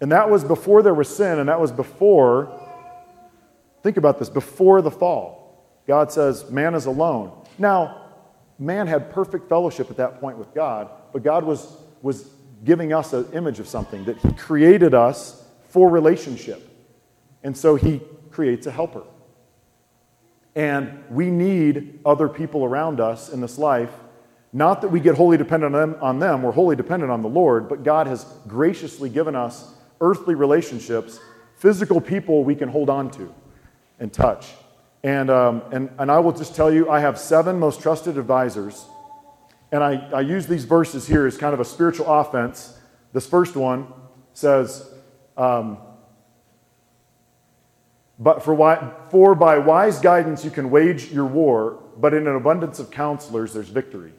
[0.00, 2.60] And that was before there was sin, and that was before,
[3.82, 5.64] think about this, before the fall.
[5.86, 7.32] God says, man is alone.
[7.58, 8.02] Now,
[8.58, 12.28] man had perfect fellowship at that point with God, but God was, was
[12.64, 16.68] giving us an image of something, that He created us for relationship.
[17.42, 19.02] And so He creates a helper.
[20.56, 23.92] And we need other people around us in this life.
[24.54, 27.28] Not that we get wholly dependent on them, on them, we're wholly dependent on the
[27.28, 31.20] Lord, but God has graciously given us earthly relationships,
[31.58, 33.32] physical people we can hold on to
[34.00, 34.54] and touch.
[35.02, 38.86] And, um, and, and I will just tell you, I have seven most trusted advisors.
[39.70, 42.78] And I, I use these verses here as kind of a spiritual offense.
[43.12, 43.88] This first one
[44.32, 44.90] says,
[45.36, 45.78] um,
[48.18, 52.36] but for, why, for by wise guidance you can wage your war, but in an
[52.36, 54.12] abundance of counselors there's victory.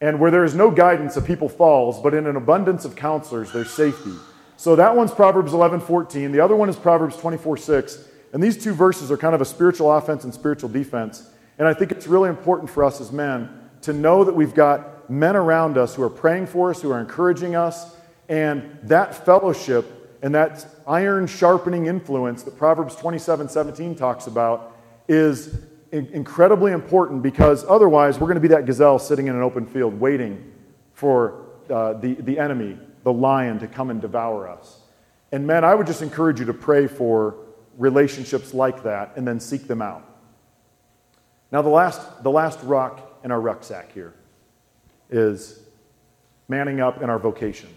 [0.00, 3.52] And where there is no guidance, a people falls, but in an abundance of counselors
[3.52, 4.14] there's safety.
[4.56, 6.32] So that one's Proverbs 11, 14.
[6.32, 8.08] The other one is Proverbs 24, 6.
[8.32, 11.30] And these two verses are kind of a spiritual offense and spiritual defense.
[11.58, 13.50] And I think it's really important for us as men
[13.82, 17.00] to know that we've got men around us who are praying for us, who are
[17.00, 17.96] encouraging us,
[18.28, 24.76] and that fellowship and that iron sharpening influence that Proverbs 27, 17 talks about
[25.08, 25.58] is
[25.92, 29.98] incredibly important because otherwise we're going to be that gazelle sitting in an open field
[29.98, 30.52] waiting
[30.92, 34.80] for uh, the, the enemy the lion to come and devour us.
[35.32, 37.36] And men, I would just encourage you to pray for
[37.78, 40.04] relationships like that and then seek them out.
[41.52, 44.14] Now, the last, the last rock in our rucksack here
[45.08, 45.60] is
[46.48, 47.68] manning up in our vocation.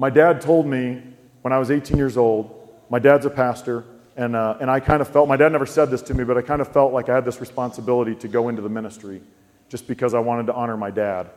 [0.00, 1.02] My dad told me
[1.42, 3.84] when I was 18 years old, my dad's a pastor,
[4.16, 6.38] and, uh, and I kind of felt, my dad never said this to me, but
[6.38, 9.20] I kind of felt like I had this responsibility to go into the ministry
[9.68, 11.30] just because I wanted to honor my dad.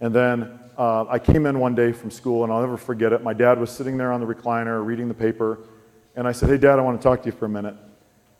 [0.00, 3.22] And then uh, I came in one day from school, and I'll never forget it.
[3.22, 5.58] My dad was sitting there on the recliner reading the paper,
[6.14, 7.74] and I said, Hey, Dad, I want to talk to you for a minute.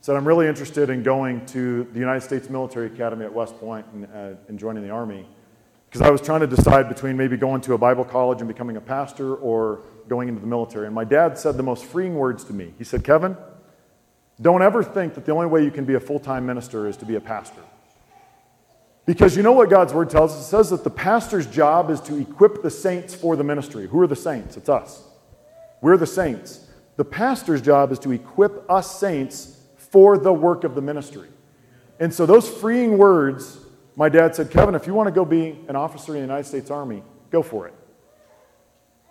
[0.03, 3.86] Said, I'm really interested in going to the United States Military Academy at West Point
[3.92, 5.26] and, uh, and joining the Army.
[5.89, 8.76] Because I was trying to decide between maybe going to a Bible college and becoming
[8.76, 10.86] a pastor or going into the military.
[10.86, 12.74] And my dad said the most freeing words to me.
[12.76, 13.36] He said, Kevin,
[14.41, 16.97] don't ever think that the only way you can be a full time minister is
[16.99, 17.62] to be a pastor.
[19.07, 20.41] Because you know what God's word tells us?
[20.41, 23.86] It says that the pastor's job is to equip the saints for the ministry.
[23.86, 24.59] Who are the saints?
[24.59, 25.03] It's us.
[25.80, 26.66] We're the saints.
[26.97, 31.28] The pastor's job is to equip us saints for the work of the ministry.
[31.99, 33.59] And so, those freeing words,
[33.99, 36.46] my dad said, Kevin, if you want to go be an officer in the United
[36.46, 37.74] States Army, go for it.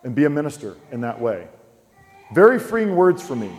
[0.05, 1.49] And be a minister in that way.
[2.33, 3.51] Very freeing words for me.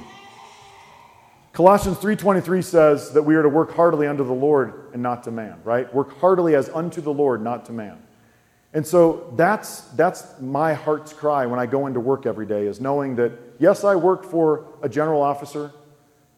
[1.52, 5.30] Colossians 3:23 says that we are to work heartily unto the Lord and not to
[5.30, 5.92] man, right?
[5.94, 7.98] Work heartily as unto the Lord, not to man.
[8.72, 12.80] And so that's that's my heart's cry when I go into work every day is
[12.80, 15.72] knowing that yes, I work for a general officer,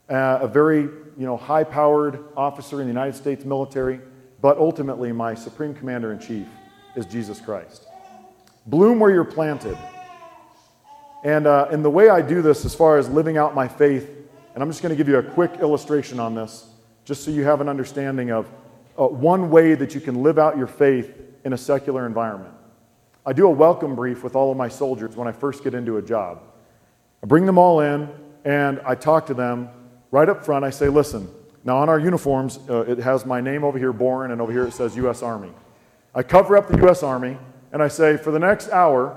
[0.09, 4.01] uh, a very, you know, high-powered officer in the United States military,
[4.41, 6.47] but ultimately my supreme commander in chief
[6.97, 7.86] is Jesus Christ.
[8.66, 9.76] Bloom where you're planted.
[11.24, 14.16] And, uh, and the way I do this, as far as living out my faith
[14.55, 16.68] and I'm just going to give you a quick illustration on this,
[17.05, 18.47] just so you have an understanding of
[18.99, 22.53] uh, one way that you can live out your faith in a secular environment.
[23.24, 25.99] I do a welcome brief with all of my soldiers when I first get into
[25.99, 26.43] a job.
[27.22, 28.09] I bring them all in
[28.45, 29.68] and I talk to them
[30.11, 30.64] right up front.
[30.64, 31.28] I say, listen,
[31.65, 34.67] now on our uniforms, uh, it has my name over here, Bouren, and over here
[34.67, 35.23] it says U.S.
[35.23, 35.53] Army.
[36.15, 37.03] I cover up the U.S.
[37.03, 37.37] Army
[37.73, 39.17] and I say, for the next hour,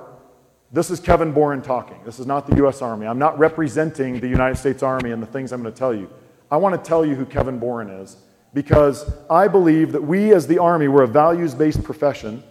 [0.71, 1.99] this is Kevin Bouren talking.
[2.03, 2.81] This is not the U.S.
[2.81, 3.07] Army.
[3.07, 6.09] I'm not representing the United States Army and the things I'm going to tell you.
[6.51, 8.17] I want to tell you who Kevin Bouren is
[8.53, 12.43] because I believe that we, as the Army, we're a values based profession,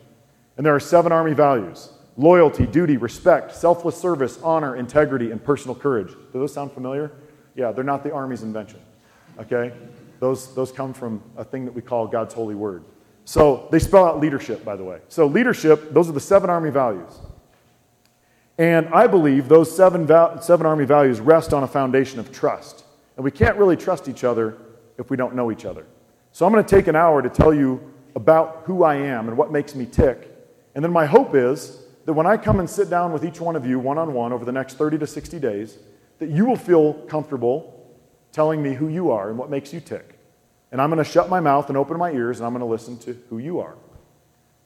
[0.56, 5.74] and there are seven Army values loyalty, duty, respect, selfless service, honor, integrity, and personal
[5.74, 6.08] courage.
[6.08, 7.10] Do those sound familiar?
[7.54, 8.80] Yeah, they're not the Army's invention.
[9.38, 9.72] Okay?
[10.20, 12.84] Those, those come from a thing that we call God's holy word.
[13.24, 15.00] So they spell out leadership, by the way.
[15.08, 17.18] So, leadership, those are the seven Army values.
[18.58, 20.06] And I believe those seven,
[20.40, 22.84] seven Army values rest on a foundation of trust.
[23.16, 24.58] And we can't really trust each other
[24.98, 25.86] if we don't know each other.
[26.32, 29.36] So I'm going to take an hour to tell you about who I am and
[29.36, 30.28] what makes me tick.
[30.74, 33.56] And then my hope is that when I come and sit down with each one
[33.56, 35.78] of you one on one over the next 30 to 60 days,
[36.18, 37.81] that you will feel comfortable
[38.32, 40.18] telling me who you are and what makes you tick.
[40.70, 42.66] And I'm going to shut my mouth and open my ears and I'm going to
[42.66, 43.76] listen to who you are.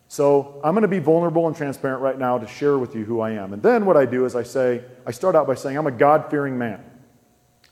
[0.08, 3.20] So I'm going to be vulnerable and transparent right now to share with you who
[3.20, 3.52] I am.
[3.52, 5.92] And then what I do is I say, I start out by saying, I'm a
[5.92, 6.82] God fearing man,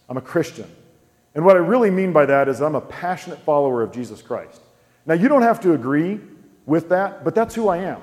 [0.09, 0.69] I'm a Christian.
[1.37, 4.61] And what I really mean by that is I'm a passionate follower of Jesus Christ.
[5.07, 6.21] Now, you don't have to agree
[6.65, 8.01] with that, but that's who I am.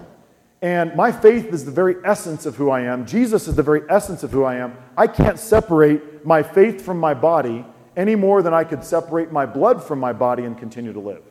[0.62, 3.06] And my faith is the very essence of who I am.
[3.06, 4.78] Jesus is the very essence of who I am.
[4.96, 7.66] I can't separate my faith from my body
[7.96, 11.24] any more than I could separate my blood from my body and continue to live.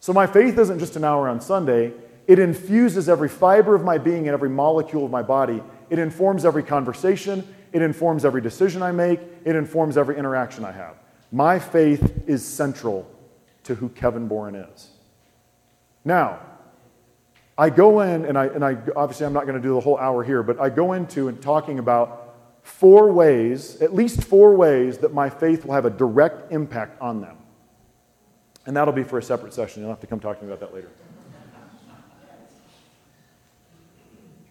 [0.00, 1.92] So my faith isn't just an hour on Sunday,
[2.26, 5.62] it infuses every fiber of my being and every molecule of my body.
[5.90, 10.72] It informs every conversation, it informs every decision I make, it informs every interaction I
[10.72, 10.96] have.
[11.32, 13.10] My faith is central
[13.64, 14.90] to who Kevin Bouren is.
[16.04, 16.40] Now,
[17.58, 19.98] I go in, and I, and I obviously I'm not going to do the whole
[19.98, 22.19] hour here, but I go into and talking about
[22.70, 27.20] four ways, at least four ways, that my faith will have a direct impact on
[27.20, 27.36] them.
[28.66, 29.82] And that'll be for a separate session.
[29.82, 30.90] You'll have to come talk to me about that later.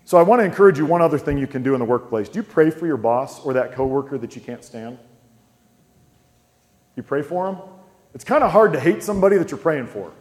[0.05, 2.29] So I want to encourage you one other thing you can do in the workplace.
[2.29, 4.97] Do you pray for your boss or that coworker that you can't stand?
[6.95, 7.61] You pray for them?
[8.15, 10.11] It's kind of hard to hate somebody that you're praying for.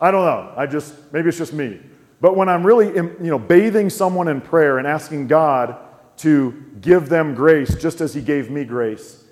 [0.00, 0.52] I don't know.
[0.54, 1.80] I just maybe it's just me.
[2.20, 5.78] But when I'm really, you know, bathing someone in prayer and asking God
[6.18, 9.24] to give them grace just as He gave me grace,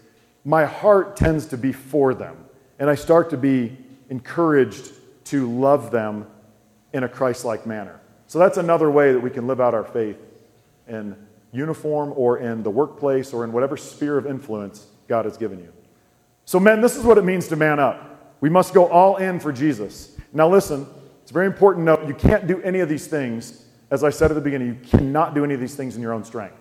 [0.44, 2.36] my heart tends to be for them.
[2.78, 3.76] And I start to be
[4.10, 4.90] encouraged
[5.26, 6.26] to love them
[6.92, 8.00] in a Christ like manner.
[8.26, 10.18] So that's another way that we can live out our faith
[10.86, 11.16] in
[11.52, 15.72] uniform or in the workplace or in whatever sphere of influence God has given you.
[16.44, 18.36] So, men, this is what it means to man up.
[18.40, 20.16] We must go all in for Jesus.
[20.32, 20.86] Now, listen,
[21.22, 22.06] it's a very important note.
[22.06, 23.64] You can't do any of these things.
[23.90, 26.12] As I said at the beginning, you cannot do any of these things in your
[26.12, 26.56] own strength.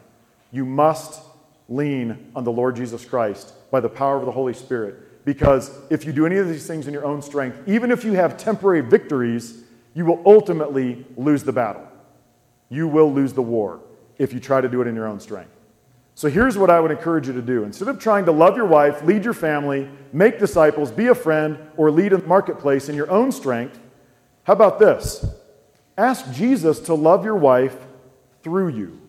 [0.53, 1.19] You must
[1.67, 5.25] lean on the Lord Jesus Christ by the power of the Holy Spirit.
[5.25, 8.13] Because if you do any of these things in your own strength, even if you
[8.13, 9.63] have temporary victories,
[9.95, 11.87] you will ultimately lose the battle.
[12.69, 13.81] You will lose the war
[14.19, 15.49] if you try to do it in your own strength.
[16.13, 17.63] So here's what I would encourage you to do.
[17.63, 21.57] Instead of trying to love your wife, lead your family, make disciples, be a friend,
[21.77, 23.79] or lead a marketplace in your own strength,
[24.43, 25.25] how about this?
[25.97, 27.75] Ask Jesus to love your wife
[28.43, 29.02] through you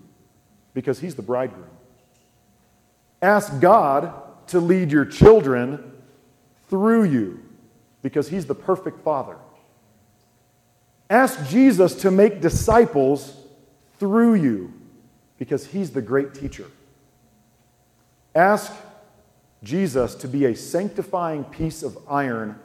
[0.75, 1.71] because he's the bridegroom.
[3.23, 4.13] Ask God
[4.49, 5.93] to lead your children
[6.69, 7.41] through you
[8.03, 9.37] because he's the perfect father.
[11.09, 13.37] Ask Jesus to make disciples
[13.99, 14.73] through you
[15.39, 16.67] because he's the great teacher.
[18.35, 18.73] Ask
[19.63, 22.59] Jesus to be a sanctifying piece of iron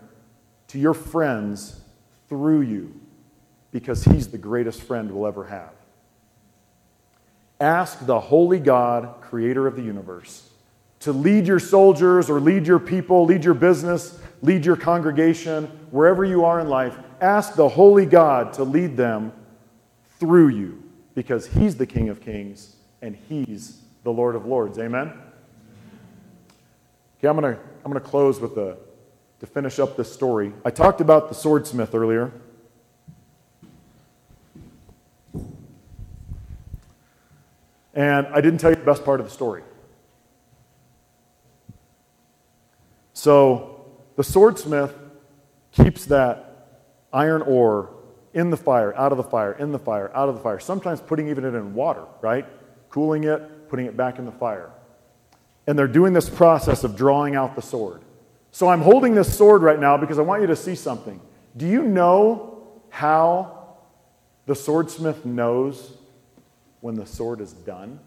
[0.68, 1.80] to your friends
[2.28, 3.00] through you
[3.72, 5.72] because he's the greatest friend we'll ever have.
[7.60, 10.50] Ask the holy God, creator of the universe,
[11.02, 16.24] to lead your soldiers or lead your people, lead your business, lead your congregation, wherever
[16.24, 16.98] you are in life.
[17.22, 19.34] Ask the holy God to lead them
[20.20, 20.84] through you
[21.16, 24.80] because he's the King of Kings and he's the Lord of Lords.
[24.80, 25.12] Amen?
[27.18, 28.78] Okay, I'm going to I'm going to close with a
[29.40, 30.54] to finish up this story.
[30.66, 32.32] I talked about the swordsmith earlier.
[37.94, 39.64] And I didn't tell you the best part of the story.
[43.14, 43.86] So
[44.16, 44.96] the swordsmith
[45.72, 46.68] keeps that
[47.12, 47.92] iron ore
[48.34, 51.02] in the fire, out of the fire, in the fire, out of the fire, sometimes
[51.02, 52.46] putting even it in water, right?
[52.90, 54.72] Cooling it, putting it back in the fire.
[55.68, 58.02] And they're doing this process of drawing out the sword.
[58.52, 61.20] So I'm holding this sword right now because I want you to see something.
[61.58, 63.78] Do you know how
[64.46, 65.98] the swordsmith knows
[66.82, 68.00] when the sword is done?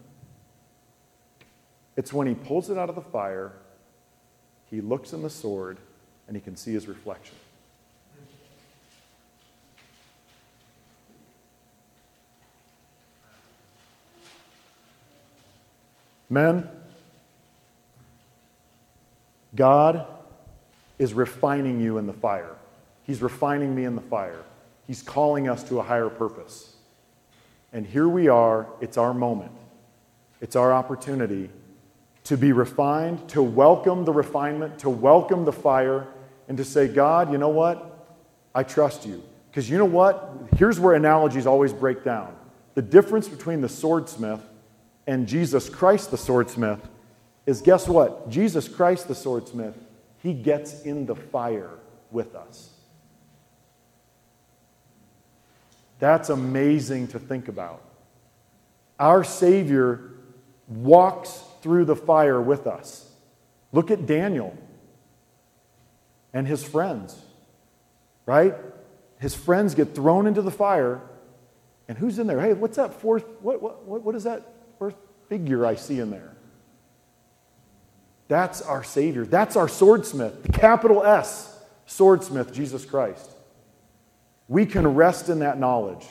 [1.95, 3.53] It's when he pulls it out of the fire,
[4.69, 5.77] he looks in the sword,
[6.27, 7.35] and he can see his reflection.
[16.29, 16.67] Men,
[19.53, 20.07] God
[20.97, 22.55] is refining you in the fire.
[23.03, 24.43] He's refining me in the fire.
[24.87, 26.72] He's calling us to a higher purpose.
[27.73, 28.67] And here we are.
[28.79, 29.51] It's our moment.
[30.39, 31.49] It's our opportunity
[32.25, 36.07] to be refined, to welcome the refinement, to welcome the fire,
[36.47, 38.07] and to say, God, you know what?
[38.53, 39.23] I trust you.
[39.49, 40.31] Because you know what?
[40.55, 42.35] Here's where analogies always break down.
[42.75, 44.41] The difference between the swordsmith
[45.05, 46.79] and Jesus Christ, the swordsmith,
[47.45, 48.29] is guess what?
[48.29, 49.75] Jesus Christ, the swordsmith,
[50.19, 51.71] he gets in the fire
[52.11, 52.72] with us.
[55.99, 57.81] That's amazing to think about.
[58.99, 60.11] Our Savior
[60.67, 63.09] walks through the fire with us.
[63.71, 64.55] Look at Daniel
[66.33, 67.19] and his friends,
[68.25, 68.55] right?
[69.19, 71.01] His friends get thrown into the fire,
[71.87, 72.39] and who's in there?
[72.39, 73.25] Hey, what's that fourth?
[73.41, 74.43] What, what, what is that
[74.77, 74.95] fourth
[75.29, 76.35] figure I see in there?
[78.27, 79.25] That's our Savior.
[79.25, 83.29] That's our swordsmith, the capital S, swordsmith, Jesus Christ.
[84.47, 86.05] We can rest in that knowledge,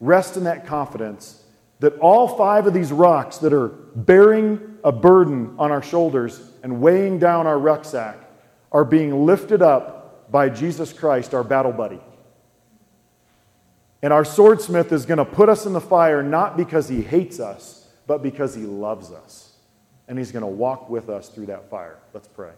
[0.00, 1.42] rest in that confidence
[1.80, 6.80] that all five of these rocks that are bearing a burden on our shoulders and
[6.80, 8.18] weighing down our rucksack
[8.70, 12.00] are being lifted up by Jesus Christ, our battle buddy.
[14.02, 17.40] And our swordsmith is going to put us in the fire not because he hates
[17.40, 19.52] us, but because he loves us.
[20.08, 21.98] And he's going to walk with us through that fire.
[22.12, 22.52] Let's pray.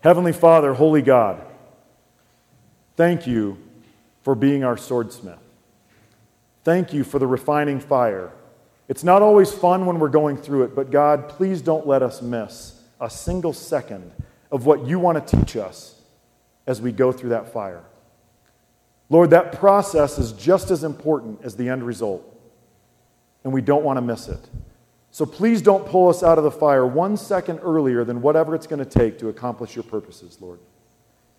[0.00, 1.40] Heavenly Father, Holy God,
[2.96, 3.58] thank you
[4.22, 5.38] for being our swordsmith.
[6.64, 8.32] Thank you for the refining fire.
[8.88, 12.22] It's not always fun when we're going through it, but God, please don't let us
[12.22, 14.12] miss a single second
[14.50, 16.00] of what you want to teach us
[16.66, 17.82] as we go through that fire.
[19.08, 22.24] Lord, that process is just as important as the end result,
[23.44, 24.40] and we don't want to miss it.
[25.10, 28.66] So please don't pull us out of the fire one second earlier than whatever it's
[28.66, 30.60] going to take to accomplish your purposes, Lord.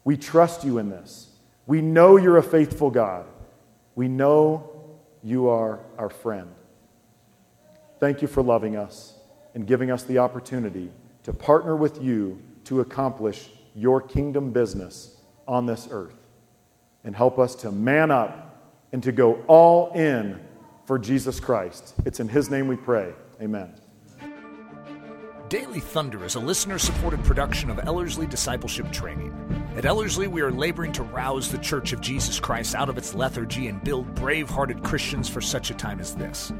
[0.03, 1.32] We trust you in this.
[1.65, 3.25] We know you're a faithful God.
[3.95, 4.69] We know
[5.23, 6.49] you are our friend.
[7.99, 9.15] Thank you for loving us
[9.55, 10.91] and giving us the opportunity
[11.23, 16.15] to partner with you to accomplish your kingdom business on this earth.
[17.03, 20.39] And help us to man up and to go all in
[20.85, 21.93] for Jesus Christ.
[22.05, 23.13] It's in His name we pray.
[23.41, 23.73] Amen.
[25.49, 29.31] Daily Thunder is a listener supported production of Ellerslie Discipleship Training.
[29.75, 33.15] At Ellerslie, we are laboring to rouse the Church of Jesus Christ out of its
[33.15, 36.53] lethargy and build brave hearted Christians for such a time as this.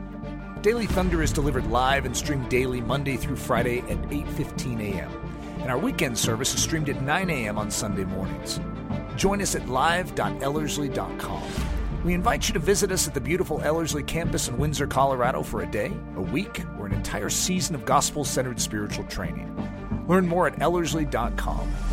[0.62, 5.12] Daily Thunder is delivered live and streamed daily Monday through Friday at 8:15 a.m.
[5.60, 7.60] And our weekend service is streamed at 9 a.m.
[7.60, 8.60] on Sunday mornings.
[9.16, 11.44] Join us at live.ellerslie.com.
[12.04, 15.62] We invite you to visit us at the beautiful Ellerslie campus in Windsor, Colorado for
[15.62, 19.56] a day, a week, or an entire season of gospel centered spiritual training.
[20.08, 21.93] Learn more at ellerslie.com.